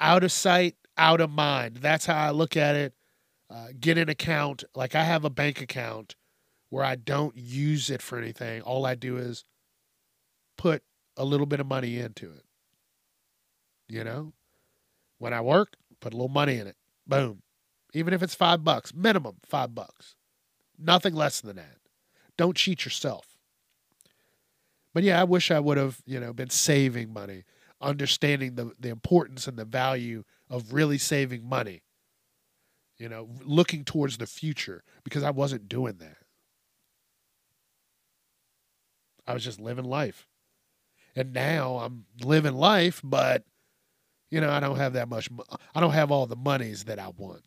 [0.00, 1.78] Out of sight, out of mind.
[1.78, 2.94] That's how I look at it.
[3.48, 4.64] Uh, get an account.
[4.74, 6.16] Like I have a bank account
[6.70, 8.62] where I don't use it for anything.
[8.62, 9.44] All I do is
[10.58, 10.82] put
[11.16, 12.44] a little bit of money into it.
[13.88, 14.32] You know,
[15.18, 16.76] when I work, put a little money in it.
[17.06, 17.42] Boom
[17.92, 20.14] even if it's five bucks, minimum five bucks.
[20.78, 21.78] Nothing less than that.
[22.36, 23.36] Don't cheat yourself.
[24.92, 27.44] But yeah, I wish I would have, you know, been saving money,
[27.80, 31.82] understanding the, the importance and the value of really saving money.
[32.98, 36.16] You know, looking towards the future because I wasn't doing that.
[39.26, 40.28] I was just living life.
[41.14, 43.44] And now I'm living life, but
[44.30, 45.28] you know, I don't have that much
[45.74, 47.42] I don't have all the monies that I want.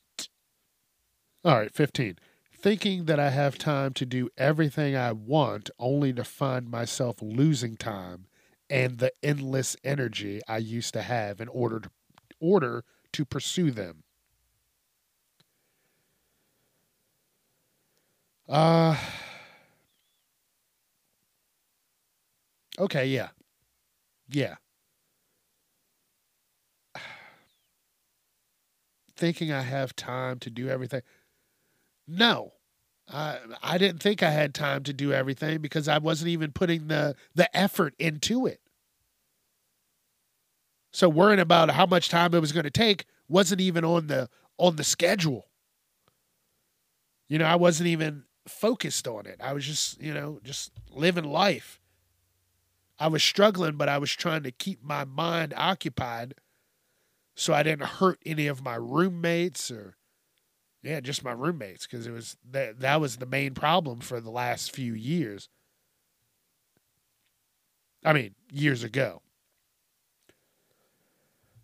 [1.46, 2.18] All right, 15.
[2.54, 7.78] Thinking that I have time to do everything I want only to find myself losing
[7.78, 8.28] time
[8.70, 11.90] and the endless energy I used to have in order to,
[12.42, 12.84] order
[13.14, 14.04] to pursue them.
[18.48, 18.96] Uh
[22.78, 23.30] Okay, yeah.
[24.30, 24.56] Yeah.
[29.16, 31.02] Thinking I have time to do everything.
[32.10, 32.54] No.
[33.08, 36.88] I I didn't think I had time to do everything because I wasn't even putting
[36.88, 38.62] the the effort into it.
[40.92, 44.30] So worrying about how much time it was going to take wasn't even on the
[44.58, 45.48] on the schedule.
[47.28, 49.40] You know, I wasn't even focused on it.
[49.40, 51.80] I was just, you know, just living life.
[52.98, 56.34] I was struggling, but I was trying to keep my mind occupied
[57.36, 59.96] so I didn't hurt any of my roommates or
[60.82, 64.32] yeah, just my roommates because it was that that was the main problem for the
[64.32, 65.50] last few years.
[68.04, 69.22] I mean, years ago.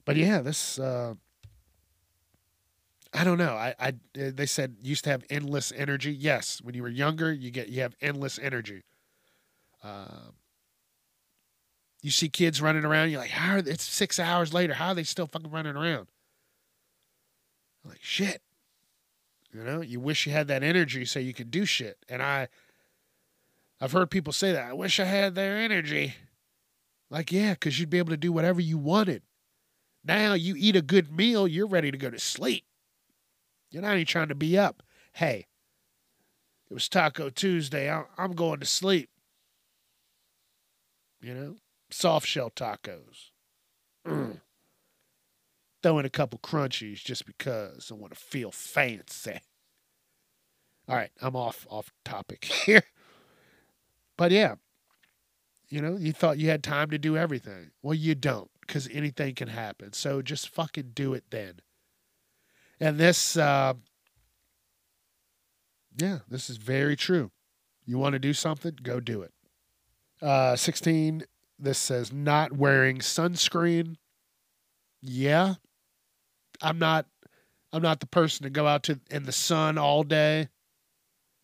[0.03, 1.16] But yeah, this uh,
[3.13, 3.53] I don't know.
[3.53, 6.13] I, I they said used to have endless energy.
[6.13, 8.84] Yes, when you were younger, you get you have endless energy.
[9.82, 10.34] Um,
[12.01, 13.09] you see kids running around.
[13.09, 13.55] You're like, how?
[13.55, 14.74] Are it's six hours later.
[14.74, 16.07] How are they still fucking running around?
[17.84, 18.41] I'm like shit.
[19.56, 21.97] You know, you wish you had that energy so you could do shit.
[22.10, 22.49] And I
[23.80, 24.70] I've heard people say that.
[24.70, 26.16] I wish I had their energy.
[27.10, 29.22] Like, yeah, because you'd be able to do whatever you wanted.
[30.03, 32.66] Now you eat a good meal, you're ready to go to sleep.
[33.72, 34.84] You're not even trying to be up.
[35.14, 35.47] hey,
[36.70, 37.89] it was Taco Tuesday.
[37.89, 39.10] I'm, I'm going to sleep.
[41.22, 41.56] You know,
[41.89, 43.32] soft shell tacos.
[44.06, 44.41] Mm.
[45.86, 49.40] Throw in a couple crunchies just because I want to feel fancy.
[50.90, 52.82] All right, I'm off off topic here.
[54.18, 54.56] But yeah,
[55.70, 57.70] you know, you thought you had time to do everything.
[57.84, 59.94] Well, you don't because anything can happen.
[59.94, 61.60] So just fucking do it then.
[62.80, 63.76] And this, uh,
[65.96, 67.30] yeah, this is very true.
[67.86, 69.34] You want to do something, go do it.
[70.20, 71.26] Uh, 16,
[71.60, 73.98] this says not wearing sunscreen.
[75.00, 75.54] Yeah.
[76.62, 77.06] I'm not
[77.74, 80.49] I'm not the person to go out to in the sun all day.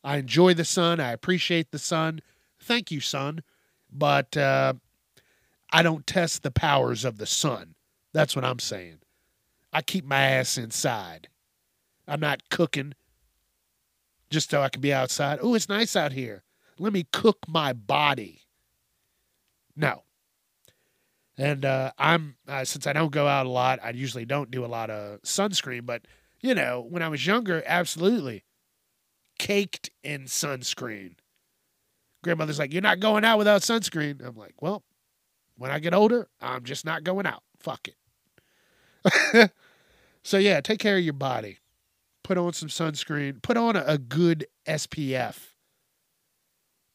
[0.03, 0.99] I enjoy the sun.
[0.99, 2.21] I appreciate the sun.
[2.59, 3.43] Thank you, sun.
[3.91, 4.73] But uh,
[5.71, 7.75] I don't test the powers of the sun.
[8.13, 8.99] That's what I'm saying.
[9.73, 11.27] I keep my ass inside.
[12.07, 12.93] I'm not cooking
[14.29, 15.39] just so I can be outside.
[15.41, 16.43] Oh, it's nice out here.
[16.79, 18.41] Let me cook my body.
[19.75, 20.03] No.
[21.37, 24.65] And uh, I'm uh, since I don't go out a lot, I usually don't do
[24.65, 25.85] a lot of sunscreen.
[25.85, 26.03] But
[26.41, 28.43] you know, when I was younger, absolutely
[29.39, 31.15] caked in sunscreen.
[32.23, 34.83] Grandmother's like, "You're not going out without sunscreen." I'm like, "Well,
[35.57, 37.43] when I get older, I'm just not going out.
[37.59, 39.51] Fuck it."
[40.23, 41.57] so yeah, take care of your body.
[42.23, 43.41] Put on some sunscreen.
[43.41, 45.37] Put on a, a good SPF.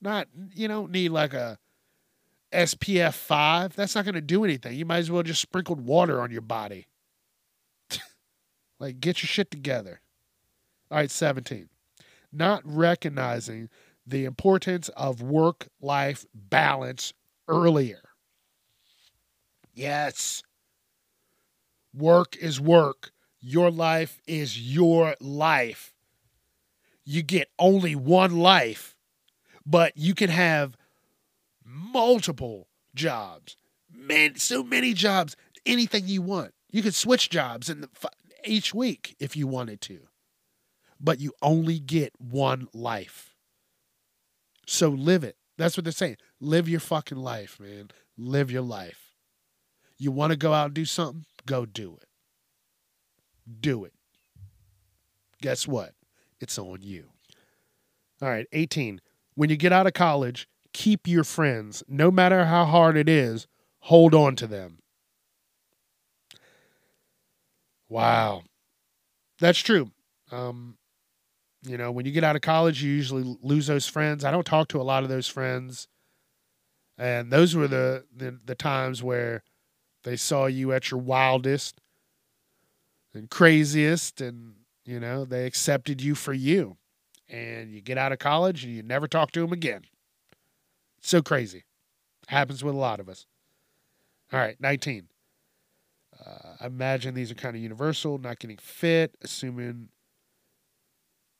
[0.00, 1.58] Not you don't need like a
[2.52, 4.76] SPF 5, that's not going to do anything.
[4.76, 6.86] You might as well just sprinkled water on your body.
[8.78, 10.00] like, get your shit together.
[10.90, 11.68] All right, 17.
[12.32, 13.68] Not recognizing
[14.06, 17.12] the importance of work life balance
[17.48, 18.02] earlier.
[19.74, 20.42] Yes.
[21.92, 23.10] Work is work.
[23.40, 25.92] Your life is your life.
[27.04, 28.96] You get only one life,
[29.64, 30.76] but you can have
[31.66, 33.56] multiple jobs,
[33.92, 36.52] man, so many jobs, anything you want.
[36.70, 37.88] You could switch jobs in the,
[38.44, 40.00] each week if you wanted to,
[41.00, 43.34] but you only get one life.
[44.66, 45.36] So live it.
[45.58, 46.16] That's what they're saying.
[46.40, 47.90] Live your fucking life, man.
[48.18, 49.14] Live your life.
[49.98, 51.24] You want to go out and do something?
[51.46, 52.08] Go do it.
[53.60, 53.94] Do it.
[55.40, 55.92] Guess what?
[56.40, 57.06] It's on you.
[58.20, 59.00] All right, 18.
[59.34, 61.82] When you get out of college, keep your friends.
[61.88, 63.46] No matter how hard it is,
[63.78, 64.80] hold on to them.
[67.88, 68.42] Wow.
[69.40, 69.90] That's true.
[70.30, 70.76] Um,
[71.62, 74.22] you know, when you get out of college, you usually lose those friends.
[74.22, 75.88] I don't talk to a lot of those friends.
[76.98, 79.42] And those were the, the, the times where
[80.04, 81.80] they saw you at your wildest
[83.14, 86.76] and craziest and you know they accepted you for you
[87.30, 89.82] and you get out of college and you never talk to them again
[91.06, 91.64] so crazy.
[92.28, 93.26] Happens with a lot of us.
[94.32, 95.08] All right, 19.
[96.18, 98.18] Uh, I imagine these are kind of universal.
[98.18, 99.90] Not getting fit, assuming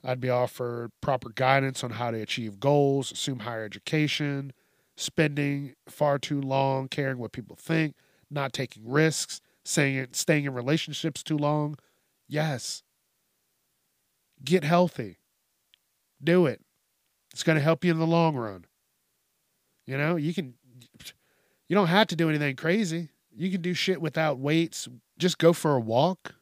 [0.05, 4.53] I'd be offered proper guidance on how to achieve goals, assume higher education,
[4.97, 7.97] spending far too long caring what people think,
[8.31, 11.77] not taking risks, saying staying in relationships too long.
[12.29, 12.85] Yes.
[14.45, 15.19] Get healthy.
[16.23, 16.61] Do it.
[17.33, 18.67] It's going to help you in the long run.
[19.87, 20.55] You know, you can
[21.68, 23.11] you don't have to do anything crazy.
[23.34, 24.89] You can do shit without weights.
[25.18, 26.34] Just go for a walk.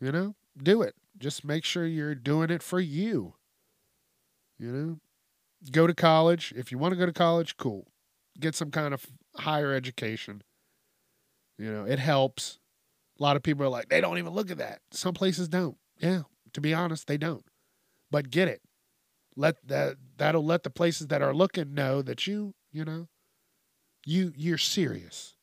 [0.00, 0.94] You know, do it.
[1.18, 3.34] Just make sure you're doing it for you.
[4.58, 4.98] You know,
[5.72, 6.52] go to college.
[6.56, 7.88] If you want to go to college, cool.
[8.38, 9.06] Get some kind of
[9.36, 10.42] higher education.
[11.58, 12.58] You know, it helps.
[13.18, 14.80] A lot of people are like, they don't even look at that.
[14.92, 15.76] Some places don't.
[15.98, 17.44] Yeah, to be honest, they don't.
[18.10, 18.62] But get it.
[19.36, 23.08] Let that that'll let the places that are looking know that you you know?
[24.06, 25.34] You you're serious.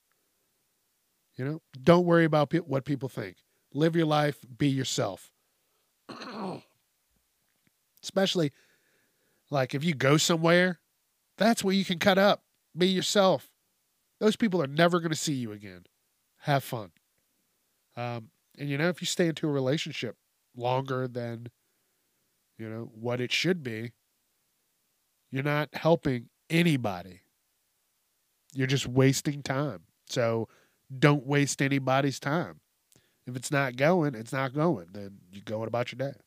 [1.36, 1.62] You know?
[1.82, 3.38] Don't worry about pe- what people think.
[3.74, 5.32] Live your life be yourself.
[8.04, 8.52] Especially
[9.50, 10.80] like if you go somewhere
[11.38, 12.44] that's where you can cut up.
[12.78, 13.50] Be yourself.
[14.20, 15.86] Those people are never going to see you again.
[16.40, 16.92] Have fun.
[17.98, 20.16] Um, and you know if you stay into a relationship
[20.56, 21.48] longer than
[22.58, 23.92] you know what it should be
[25.32, 27.22] you're not helping anybody.
[28.54, 29.82] You're just wasting time.
[30.08, 30.48] So
[30.98, 32.60] don't waste anybody's time.
[33.28, 34.88] If it's not going, it's not going.
[34.94, 36.18] Then you're going about your day.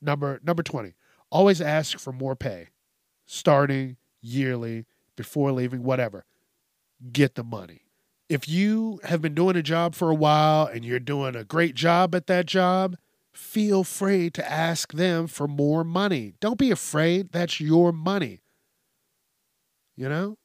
[0.00, 0.94] Number number 20.
[1.30, 2.68] Always ask for more pay.
[3.24, 4.84] Starting yearly,
[5.16, 6.24] before leaving, whatever.
[7.12, 7.82] Get the money.
[8.28, 11.74] If you have been doing a job for a while and you're doing a great
[11.74, 12.96] job at that job,
[13.32, 16.34] feel free to ask them for more money.
[16.40, 17.32] Don't be afraid.
[17.32, 18.40] That's your money.
[19.96, 20.38] You know?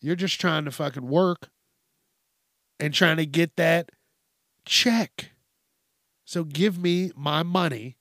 [0.00, 1.50] You're just trying to fucking work
[2.80, 3.90] and trying to get that
[4.64, 5.32] check.
[6.24, 7.96] So give me my money.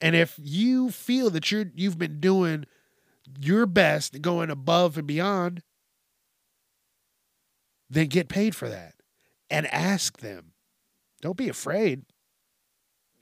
[0.00, 2.64] And if you feel that you're you've been doing
[3.38, 5.62] your best, going above and beyond,
[7.88, 8.94] then get paid for that
[9.48, 10.52] and ask them.
[11.20, 12.02] Don't be afraid.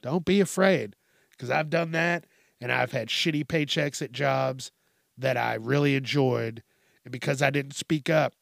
[0.01, 0.95] Don't be afraid
[1.31, 2.25] because I've done that
[2.59, 4.71] and I've had shitty paychecks at jobs
[5.17, 6.63] that I really enjoyed.
[7.03, 8.33] And because I didn't speak up,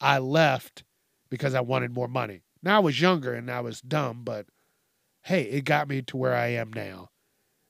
[0.00, 0.84] I left
[1.30, 2.42] because I wanted more money.
[2.62, 4.46] Now I was younger and I was dumb, but
[5.22, 7.10] hey, it got me to where I am now.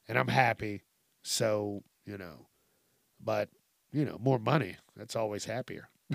[0.08, 0.84] And I'm happy.
[1.22, 2.48] So, you know,
[3.22, 3.48] but,
[3.92, 5.88] you know, more money, that's always happier.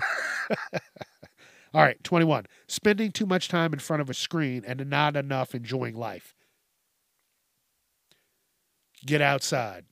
[1.74, 2.46] All right, 21.
[2.68, 6.34] Spending too much time in front of a screen and not enough enjoying life.
[9.04, 9.84] Get outside.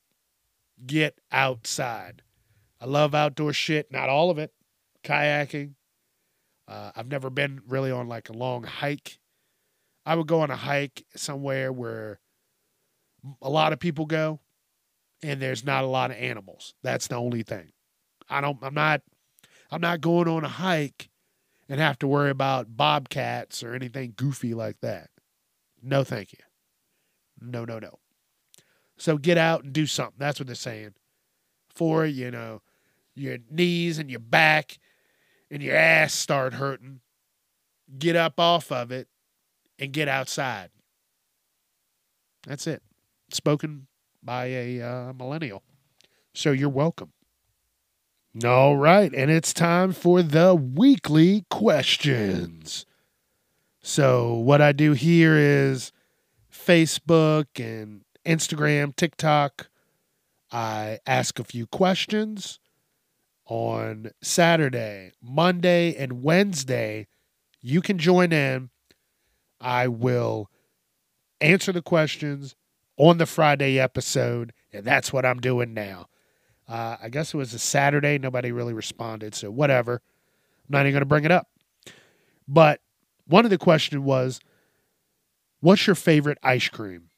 [0.86, 2.22] Get outside.
[2.80, 4.52] I love outdoor shit, not all of it.
[5.04, 5.74] Kayaking.
[6.66, 9.18] Uh, I've never been really on like a long hike.
[10.06, 12.20] I would go on a hike somewhere where
[13.42, 14.40] a lot of people go
[15.22, 16.74] and there's not a lot of animals.
[16.82, 17.72] That's the only thing.
[18.28, 19.02] I don't I'm not
[19.70, 21.10] I'm not going on a hike
[21.68, 25.10] and have to worry about bobcats or anything goofy like that.
[25.82, 26.38] No thank you.
[27.40, 27.99] No, no, no.
[29.00, 30.16] So get out and do something.
[30.18, 30.92] That's what they're saying.
[31.74, 32.60] For, you know,
[33.14, 34.78] your knees and your back
[35.50, 37.00] and your ass start hurting,
[37.98, 39.08] get up off of it
[39.78, 40.68] and get outside.
[42.46, 42.82] That's it.
[43.32, 43.86] Spoken
[44.22, 45.62] by a uh, millennial.
[46.34, 47.12] So you're welcome.
[48.44, 49.10] All right.
[49.14, 52.84] And it's time for the weekly questions.
[53.82, 55.90] So, what I do here is
[56.52, 59.68] Facebook and Instagram, TikTok.
[60.52, 62.60] I ask a few questions
[63.44, 67.08] on Saturday, Monday, and Wednesday.
[67.60, 68.70] You can join in.
[69.60, 70.48] I will
[71.40, 72.54] answer the questions
[72.96, 76.06] on the Friday episode, and that's what I'm doing now.
[76.68, 78.16] Uh, I guess it was a Saturday.
[78.16, 80.02] Nobody really responded, so whatever.
[80.68, 81.48] I'm not even going to bring it up.
[82.46, 82.80] But
[83.26, 84.38] one of the questions was,
[85.58, 87.09] "What's your favorite ice cream?"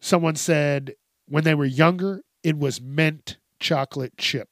[0.00, 0.94] Someone said
[1.26, 4.48] when they were younger, it was mint chocolate chip.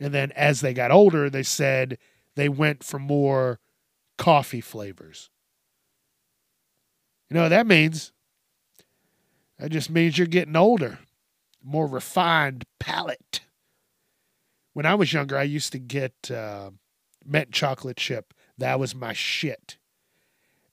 [0.00, 1.98] And then as they got older, they said
[2.34, 3.60] they went for more
[4.18, 5.30] coffee flavors.
[7.28, 8.12] You know what that means?
[9.58, 10.98] That just means you're getting older,
[11.62, 13.40] more refined palate.
[14.72, 16.70] When I was younger, I used to get uh,
[17.24, 18.34] mint chocolate chip.
[18.58, 19.78] That was my shit.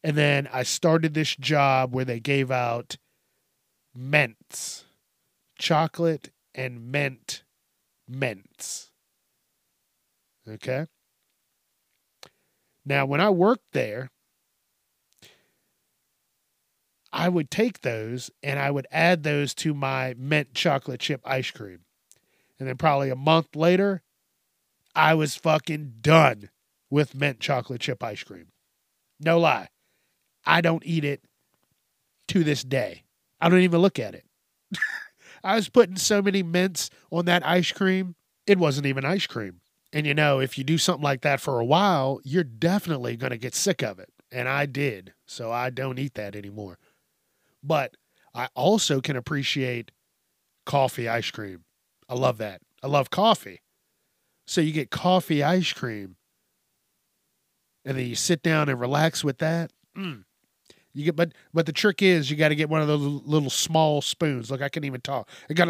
[0.03, 2.97] And then I started this job where they gave out
[3.95, 4.85] mints,
[5.57, 7.43] chocolate and mint
[8.07, 8.91] mints.
[10.47, 10.87] Okay.
[12.85, 14.09] Now, when I worked there,
[17.13, 21.51] I would take those and I would add those to my mint chocolate chip ice
[21.51, 21.81] cream.
[22.59, 24.01] And then probably a month later,
[24.95, 26.49] I was fucking done
[26.89, 28.47] with mint chocolate chip ice cream.
[29.19, 29.69] No lie.
[30.45, 31.23] I don't eat it
[32.29, 33.03] to this day.
[33.41, 34.25] I don't even look at it.
[35.43, 38.15] I was putting so many mints on that ice cream,
[38.45, 39.61] it wasn't even ice cream.
[39.93, 43.31] And you know, if you do something like that for a while, you're definitely going
[43.31, 44.09] to get sick of it.
[44.31, 45.13] And I did.
[45.25, 46.77] So I don't eat that anymore.
[47.61, 47.97] But
[48.33, 49.91] I also can appreciate
[50.65, 51.65] coffee ice cream.
[52.07, 52.61] I love that.
[52.81, 53.61] I love coffee.
[54.47, 56.15] So you get coffee ice cream
[57.85, 59.71] and then you sit down and relax with that.
[59.97, 60.23] Mm,
[60.93, 63.49] you get, but but the trick is you got to get one of those little
[63.49, 64.51] small spoons.
[64.51, 65.29] Look, I can't even talk.
[65.49, 65.67] I got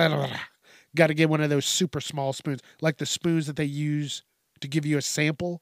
[0.96, 4.24] got to get one of those super small spoons, like the spoons that they use
[4.62, 5.62] to give you a sample.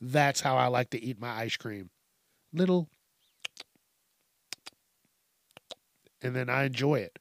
[0.00, 1.90] That's how I like to eat my ice cream.
[2.52, 2.88] Little,
[6.22, 7.18] and then I enjoy it.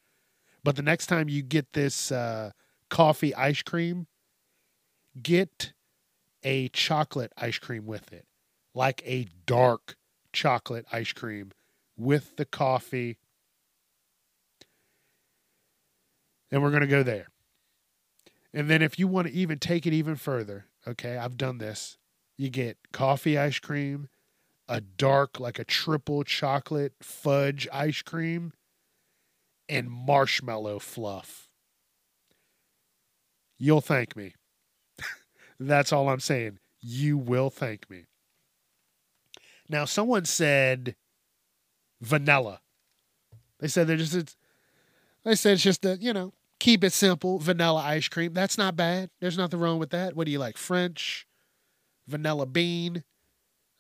[0.64, 2.52] But the next time you get this uh,
[2.90, 4.08] coffee ice cream,
[5.22, 5.74] get
[6.44, 8.26] a chocolate ice cream with it,
[8.74, 9.96] like a dark
[10.34, 11.52] chocolate ice cream
[11.98, 13.18] with the coffee.
[16.52, 17.28] And we're going to go there.
[18.54, 21.98] And then if you want to even take it even further, okay, I've done this.
[22.38, 24.08] You get coffee ice cream,
[24.68, 28.54] a dark, like a triple chocolate fudge ice cream,
[29.68, 31.50] and marshmallow fluff.
[33.58, 34.36] You'll thank me.
[35.60, 36.60] That's all I'm saying.
[36.82, 38.06] You will thank me.
[39.70, 40.96] Now, someone said
[42.06, 42.62] vanilla.
[43.60, 44.36] They said they're just it's,
[45.24, 48.34] they said it's just a, you know, keep it simple, vanilla ice cream.
[48.34, 49.10] That's not bad.
[49.20, 50.16] There's nothing wrong with that.
[50.16, 50.58] What do you like?
[50.58, 51.28] French,
[52.08, 53.03] vanilla bean.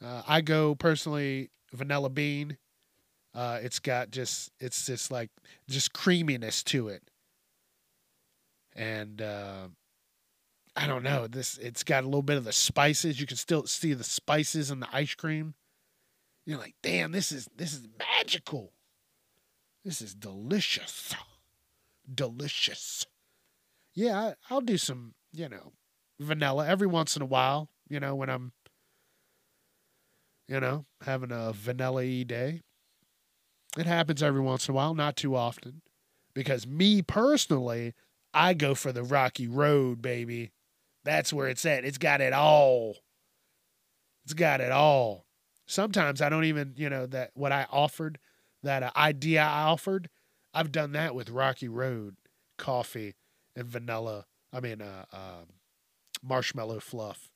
[0.03, 2.57] Uh, I go personally vanilla bean.
[3.33, 5.29] Uh, it's got just it's just like
[5.69, 7.03] just creaminess to it,
[8.73, 9.67] and uh,
[10.75, 11.57] I don't know this.
[11.57, 13.19] It's got a little bit of the spices.
[13.19, 15.53] You can still see the spices in the ice cream.
[16.45, 18.71] You're like, damn, this is this is magical.
[19.83, 21.13] This is delicious,
[22.13, 23.05] delicious.
[23.93, 25.73] Yeah, I, I'll do some, you know,
[26.19, 27.69] vanilla every once in a while.
[27.87, 28.51] You know, when I'm,
[30.47, 32.61] you know, having a vanilla day.
[33.77, 35.81] It happens every once in a while, not too often.
[36.33, 37.93] Because me personally,
[38.33, 40.51] I go for the rocky road, baby.
[41.03, 41.85] That's where it's at.
[41.85, 42.97] It's got it all.
[44.23, 45.24] It's got it all.
[45.65, 48.19] Sometimes I don't even, you know, that what I offered,
[48.63, 50.09] that uh, idea I offered,
[50.53, 52.15] I've done that with Rocky Road
[52.57, 53.15] coffee
[53.55, 54.25] and vanilla.
[54.53, 55.45] I mean, uh, uh,
[56.23, 57.29] marshmallow fluff.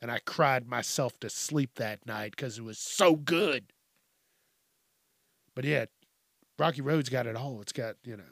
[0.00, 3.72] And I cried myself to sleep that night because it was so good.
[5.54, 5.84] But yeah,
[6.58, 7.60] Rocky Road's got it all.
[7.60, 8.24] It's got, you know,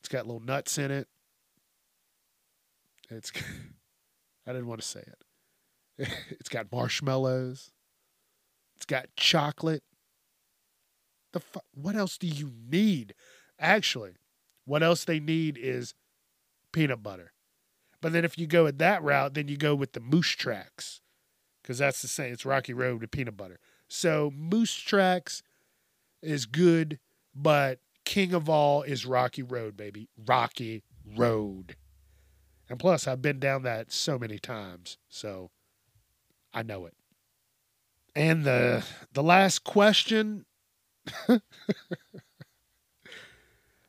[0.00, 1.08] it's got little nuts in it.
[3.10, 3.32] It's,
[4.46, 5.23] I didn't want to say it.
[6.30, 7.70] It's got marshmallows.
[8.76, 9.82] It's got chocolate.
[11.32, 13.14] The fu- what else do you need?
[13.58, 14.12] Actually,
[14.64, 15.94] what else they need is
[16.72, 17.32] peanut butter.
[18.00, 21.00] But then if you go with that route, then you go with the moose tracks
[21.62, 22.32] because that's the same.
[22.32, 23.58] It's Rocky Road with peanut butter.
[23.88, 25.42] So Moose Tracks
[26.22, 26.98] is good,
[27.34, 30.08] but king of all is Rocky Road, baby.
[30.26, 30.82] Rocky
[31.16, 31.76] Road.
[32.68, 35.50] And plus, I've been down that so many times, so
[36.54, 36.94] I know it.
[38.16, 40.46] And the the last question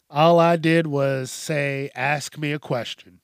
[0.09, 3.19] all I did was say ask me a question.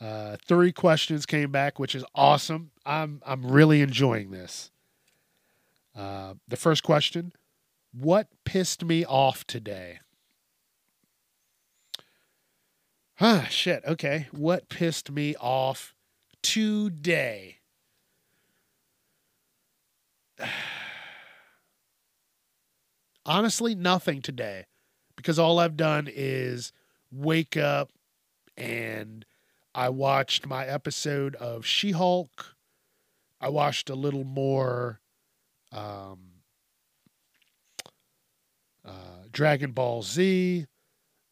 [0.00, 2.70] Uh, three questions came back, which is awesome.
[2.86, 4.70] I'm I'm really enjoying this.
[5.96, 7.32] Uh, the first question
[7.92, 10.00] What pissed me off today?
[13.20, 13.84] Ah, shit.
[13.84, 14.28] Okay.
[14.30, 15.94] What pissed me off
[16.42, 17.57] today?
[23.26, 24.66] Honestly, nothing today
[25.16, 26.72] because all I've done is
[27.10, 27.90] wake up
[28.56, 29.24] and
[29.74, 32.56] I watched my episode of She Hulk.
[33.40, 35.00] I watched a little more
[35.72, 36.18] um,
[38.84, 40.66] uh, Dragon Ball Z.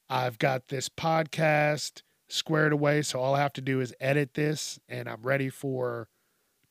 [0.09, 4.79] I've got this podcast squared away, so all I have to do is edit this,
[4.89, 6.09] and I'm ready for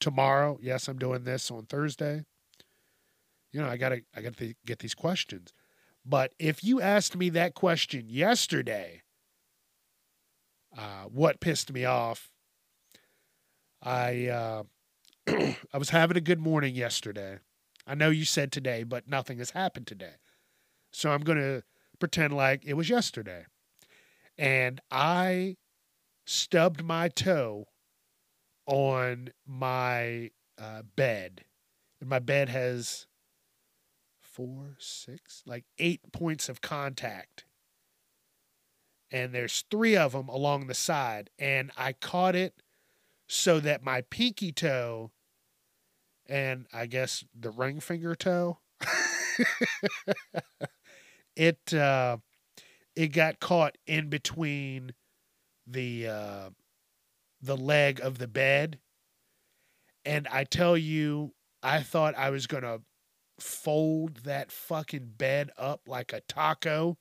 [0.05, 0.59] tomorrow.
[0.61, 2.23] Yes, I'm doing this on Thursday.
[3.51, 5.51] You know, I gotta, I gotta get these questions.
[6.05, 9.01] But if you asked me that question yesterday,
[10.77, 12.29] uh, what pissed me off?
[13.81, 14.63] I uh,
[15.27, 17.39] I was having a good morning yesterday.
[17.87, 20.17] I know you said today, but nothing has happened today.
[20.93, 21.63] So I'm going to
[21.99, 23.45] pretend like it was yesterday.
[24.37, 25.55] And I
[26.27, 27.65] stubbed my toe
[28.65, 31.45] on my uh, bed.
[31.99, 33.07] And my bed has
[34.21, 37.45] four, six, like eight points of contact.
[39.11, 41.29] And there's three of them along the side.
[41.39, 42.55] And I caught it
[43.27, 45.11] so that my pinky toe
[46.27, 48.59] and I guess the ring finger toe.
[51.35, 52.17] it uh,
[52.95, 54.93] it got caught in between
[55.67, 56.49] the uh,
[57.45, 58.79] the leg of the bed,
[60.03, 62.79] and I tell you, I thought I was gonna
[63.39, 66.97] fold that fucking bed up like a taco.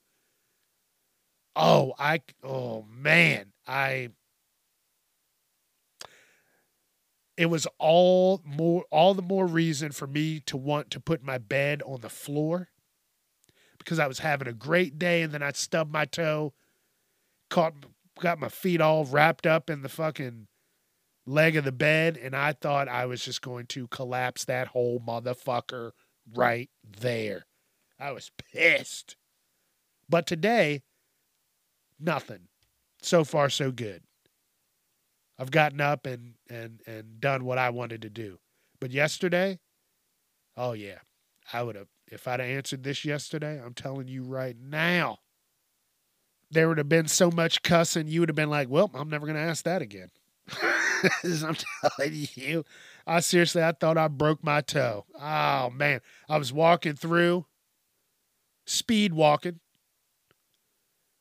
[1.57, 4.11] Oh, I oh man, I
[7.37, 11.39] it was all more all the more reason for me to want to put my
[11.39, 12.69] bed on the floor
[13.79, 16.55] because I was having a great day and then I stubbed my toe,
[17.51, 17.75] caught
[18.21, 20.47] got my feet all wrapped up in the fucking
[21.27, 25.01] leg of the bed and I thought I was just going to collapse that whole
[25.01, 25.93] motherfucker
[26.35, 27.47] right there.
[27.99, 29.17] I was pissed.
[30.09, 30.83] But today
[31.99, 32.49] nothing.
[33.03, 34.03] So far so good.
[35.39, 38.39] I've gotten up and and and done what I wanted to do.
[38.81, 39.59] But yesterday,
[40.57, 40.99] oh yeah,
[41.53, 45.19] I would have if I'd have answered this yesterday, I'm telling you right now,
[46.55, 49.27] there would have been so much cussing, you would have been like, Well, I'm never
[49.27, 50.11] gonna ask that again.
[51.25, 52.65] I'm telling you.
[53.07, 55.05] I seriously I thought I broke my toe.
[55.21, 56.01] Oh man.
[56.29, 57.47] I was walking through
[58.67, 59.61] speed walking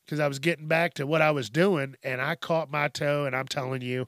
[0.05, 3.25] because I was getting back to what I was doing and I caught my toe.
[3.25, 4.07] And I'm telling you,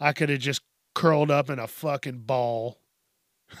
[0.00, 0.62] I could have just
[0.94, 2.78] curled up in a fucking ball.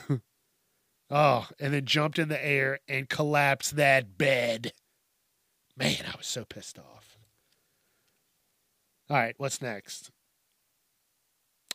[1.10, 4.72] oh, and then jumped in the air and collapsed that bed.
[5.78, 7.16] Man, I was so pissed off.
[9.08, 10.10] All right, what's next?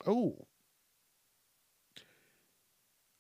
[0.05, 0.45] Oh.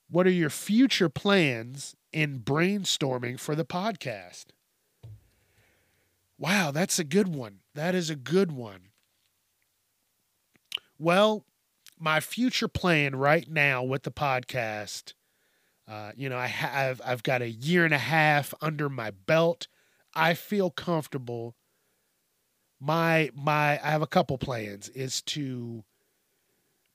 [0.09, 4.47] What are your future plans in brainstorming for the podcast?
[6.37, 7.59] Wow, that's a good one.
[7.73, 8.89] That is a good one.
[10.99, 11.45] Well,
[11.97, 15.13] my future plan right now with the podcast,
[15.87, 19.67] uh, you know, I have I've got a year and a half under my belt.
[20.13, 21.55] I feel comfortable.
[22.79, 25.83] My my I have a couple plans is to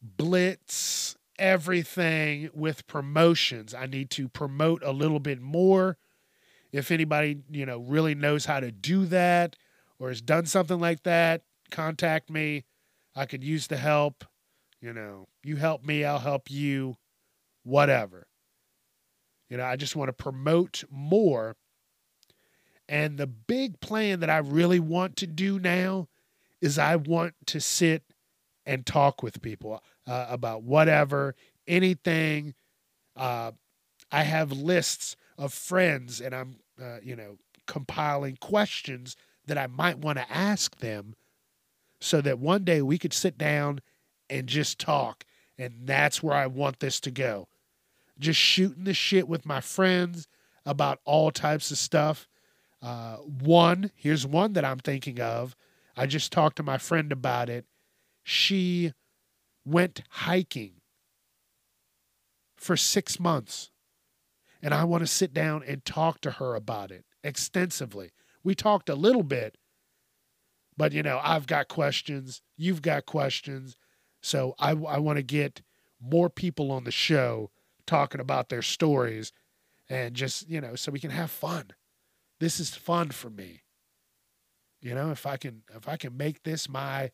[0.03, 3.75] blitz everything with promotions.
[3.75, 5.97] I need to promote a little bit more.
[6.73, 9.57] If anybody, you know, really knows how to do that
[9.99, 12.65] or has done something like that, contact me.
[13.17, 14.25] I could use the help.
[14.81, 16.97] You know, you help me, I'll help you,
[17.65, 18.29] whatever.
[19.51, 21.57] You know, I just want to promote more.
[22.89, 26.09] And the big plan that I really want to do now
[26.61, 28.03] is I want to sit
[28.65, 31.35] and talk with people uh, about whatever,
[31.67, 32.55] anything.
[33.17, 33.53] Uh,
[34.11, 37.37] I have lists of friends, and I'm, uh, you know,
[37.67, 39.17] compiling questions
[39.47, 41.15] that I might want to ask them
[42.01, 43.81] so that one day we could sit down
[44.31, 45.25] and just talk.
[45.59, 47.49] And that's where I want this to go.
[48.19, 50.29] Just shooting the shit with my friends
[50.65, 52.28] about all types of stuff.
[52.81, 55.57] Uh, one, here's one that I'm thinking of.
[55.97, 57.67] I just talked to my friend about it.
[58.23, 58.93] She
[59.65, 60.75] went hiking
[62.57, 63.71] for six months.
[64.63, 68.11] And I want to sit down and talk to her about it extensively.
[68.43, 69.57] We talked a little bit,
[70.77, 73.77] but you know, I've got questions, you've got questions.
[74.21, 75.63] So I, I want to get
[76.01, 77.51] more people on the show
[77.87, 79.33] talking about their stories
[79.89, 81.71] and just, you know, so we can have fun.
[82.41, 83.63] This is fun for me.
[84.81, 87.11] You know, if I can if I can make this my,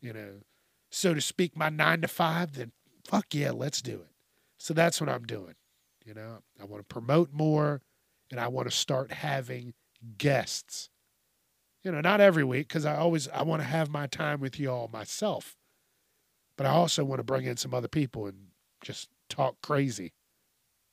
[0.00, 0.42] you know,
[0.90, 2.72] so to speak, my nine to five, then
[3.04, 4.12] fuck yeah, let's do it.
[4.58, 5.54] So that's what I'm doing.
[6.04, 7.82] You know, I want to promote more
[8.30, 9.74] and I want to start having
[10.18, 10.90] guests.
[11.82, 14.58] You know, not every week because I always I want to have my time with
[14.60, 15.56] you all myself.
[16.56, 18.48] But I also want to bring in some other people and
[18.82, 20.12] just talk crazy.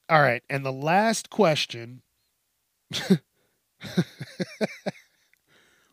[0.10, 2.02] All right, and the last question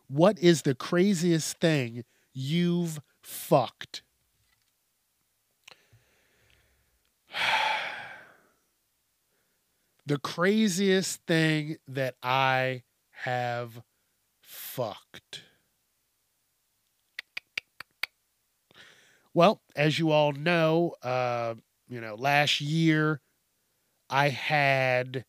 [0.07, 2.03] What is the craziest thing
[2.33, 4.01] you've fucked.
[10.05, 13.81] the craziest thing that I have
[14.41, 15.43] fucked.
[19.33, 21.53] Well, as you all know, uh,
[21.87, 23.21] you know, last year
[24.09, 25.25] I had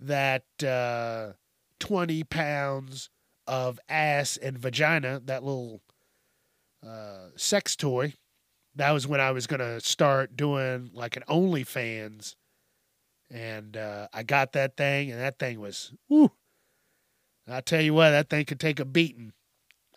[0.00, 1.32] that uh,
[1.80, 3.10] 20 pounds
[3.46, 5.80] of ass and vagina, that little
[6.86, 8.14] uh, sex toy.
[8.74, 12.34] That was when I was gonna start doing like an OnlyFans,
[13.30, 16.30] and uh, I got that thing, and that thing was, whoo!
[17.48, 19.32] I tell you what, that thing could take a beating.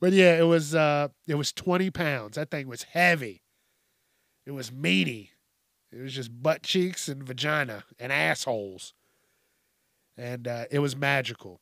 [0.00, 2.36] but yeah, it was uh, it was twenty pounds.
[2.36, 3.42] That thing was heavy.
[4.44, 5.30] It was meaty.
[5.96, 8.92] It was just butt cheeks and vagina and assholes,
[10.16, 11.60] and uh, it was magical.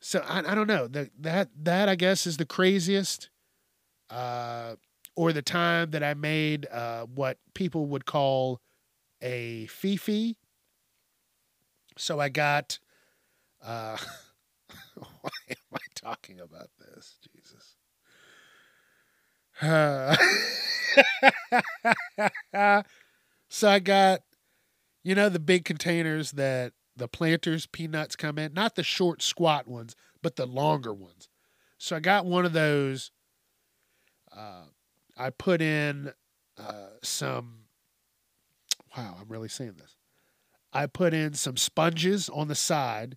[0.00, 3.30] So I, I don't know that that that I guess is the craziest,
[4.10, 4.76] uh,
[5.16, 8.60] or the time that I made uh, what people would call
[9.22, 10.36] a fifi.
[11.96, 12.78] So I got.
[13.62, 13.96] Uh,
[15.20, 17.18] why am I talking about this?
[17.34, 17.76] Jesus.
[19.60, 20.16] Uh,
[23.48, 24.20] so I got,
[25.02, 29.68] you know, the big containers that the planters peanuts come in, not the short squat
[29.68, 31.28] ones, but the longer ones.
[31.78, 33.10] So I got one of those.
[34.36, 34.64] Uh,
[35.16, 36.12] I put in
[36.58, 37.64] uh, some.
[38.96, 39.96] Wow, I'm really saying this.
[40.72, 43.16] I put in some sponges on the side,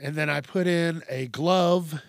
[0.00, 2.00] and then I put in a glove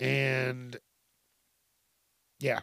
[0.00, 0.76] and
[2.40, 2.60] yeah,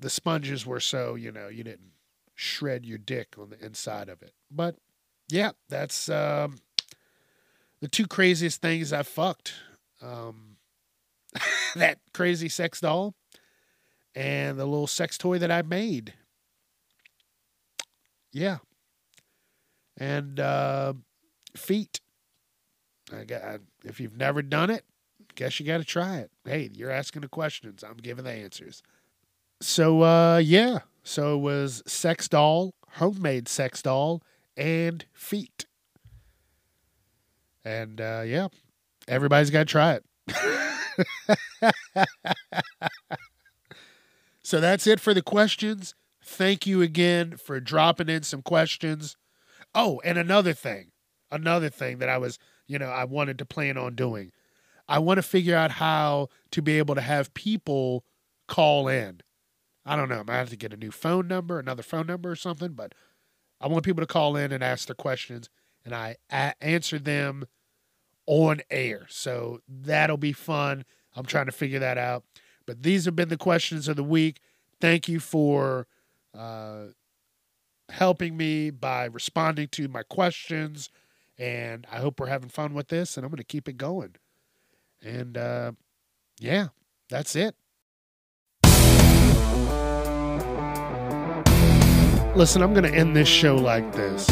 [0.00, 1.92] the sponges were so you know you didn't
[2.34, 4.32] shred your dick on the inside of it.
[4.50, 4.76] But
[5.28, 6.58] yeah, that's um,
[7.80, 9.54] the two craziest things I fucked.
[10.00, 10.56] Um,
[11.74, 13.14] that crazy sex doll
[14.14, 16.14] and the little sex toy that I made.
[18.32, 18.58] Yeah.
[19.98, 20.94] And uh,
[21.54, 22.00] feet.
[23.12, 24.84] I got, if you've never done it,
[25.34, 26.30] guess you got to try it.
[26.44, 27.84] Hey, you're asking the questions.
[27.84, 28.82] I'm giving the answers.
[29.60, 30.80] So, uh, yeah.
[31.02, 34.22] So it was sex doll, homemade sex doll,
[34.56, 35.66] and feet.
[37.64, 38.48] And uh, yeah,
[39.08, 40.04] everybody's got to try it.
[44.42, 45.94] so that's it for the questions.
[46.22, 49.16] Thank you again for dropping in some questions.
[49.74, 50.92] Oh, and another thing,
[51.30, 54.32] another thing that I was, you know, I wanted to plan on doing.
[54.88, 58.04] I want to figure out how to be able to have people
[58.48, 59.20] call in.
[59.84, 60.20] I don't know.
[60.20, 62.94] I might have to get a new phone number, another phone number or something, but
[63.60, 65.48] I want people to call in and ask their questions,
[65.84, 66.16] and I
[66.60, 67.46] answer them
[68.26, 69.06] on air.
[69.08, 70.84] So that'll be fun.
[71.14, 72.24] I'm trying to figure that out.
[72.66, 74.40] But these have been the questions of the week.
[74.80, 75.86] Thank you for
[76.36, 76.86] uh,
[77.88, 80.90] helping me by responding to my questions.
[81.38, 84.14] And I hope we're having fun with this, and I'm going to keep it going.
[85.02, 85.72] And uh,
[86.38, 86.68] yeah,
[87.08, 87.56] that's it.
[92.40, 94.26] Listen, I'm going to end this show like this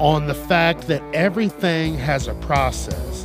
[0.00, 3.22] on the fact that everything has a process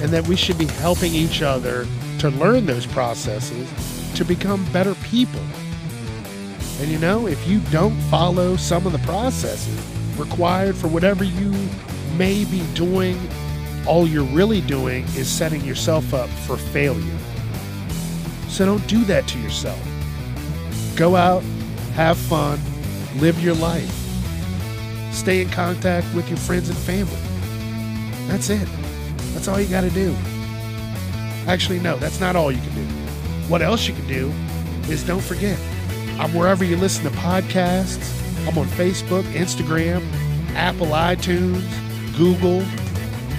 [0.00, 1.84] and that we should be helping each other
[2.20, 3.68] to learn those processes
[4.14, 5.40] to become better people.
[6.78, 9.76] And you know, if you don't follow some of the processes
[10.16, 11.50] required for whatever you
[12.16, 13.18] may be doing,
[13.88, 17.18] all you're really doing is setting yourself up for failure.
[18.46, 19.84] So don't do that to yourself.
[20.94, 21.42] Go out,
[21.94, 22.60] have fun,
[23.16, 23.90] live your life.
[25.12, 27.16] Stay in contact with your friends and family.
[28.28, 28.68] That's it.
[29.34, 30.14] That's all you got to do.
[31.46, 32.84] Actually, no, that's not all you can do.
[33.48, 34.32] What else you can do
[34.90, 35.58] is don't forget,
[36.18, 38.18] I'm wherever you listen to podcasts.
[38.48, 40.02] I'm on Facebook, Instagram,
[40.54, 41.62] Apple iTunes,
[42.16, 42.64] Google,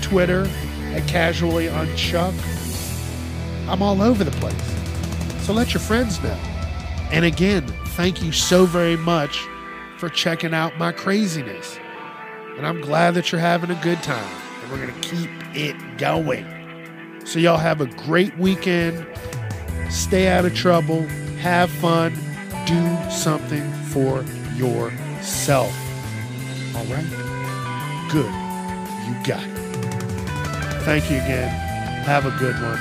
[0.02, 0.48] Twitter,
[0.94, 2.34] at Casually Unchuck.
[3.68, 5.45] I'm all over the place.
[5.45, 6.38] So let your friends know.
[7.12, 9.48] And again, thank you so very much
[10.03, 11.80] for checking out my craziness.
[12.57, 14.35] And I'm glad that you're having a good time.
[14.61, 16.45] And we're going to keep it going.
[17.23, 19.07] So, y'all have a great weekend.
[19.89, 21.03] Stay out of trouble.
[21.39, 22.11] Have fun.
[22.65, 24.25] Do something for
[24.57, 25.73] yourself.
[26.75, 28.09] All right?
[28.11, 28.25] Good.
[29.07, 30.84] You got it.
[30.84, 31.47] Thank you again.
[32.03, 32.77] Have a good one.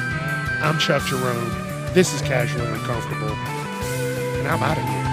[0.61, 1.51] I'm Chuck Jerome.
[1.95, 3.31] This is Casually Uncomfortable.
[3.31, 5.12] And I'm out of here.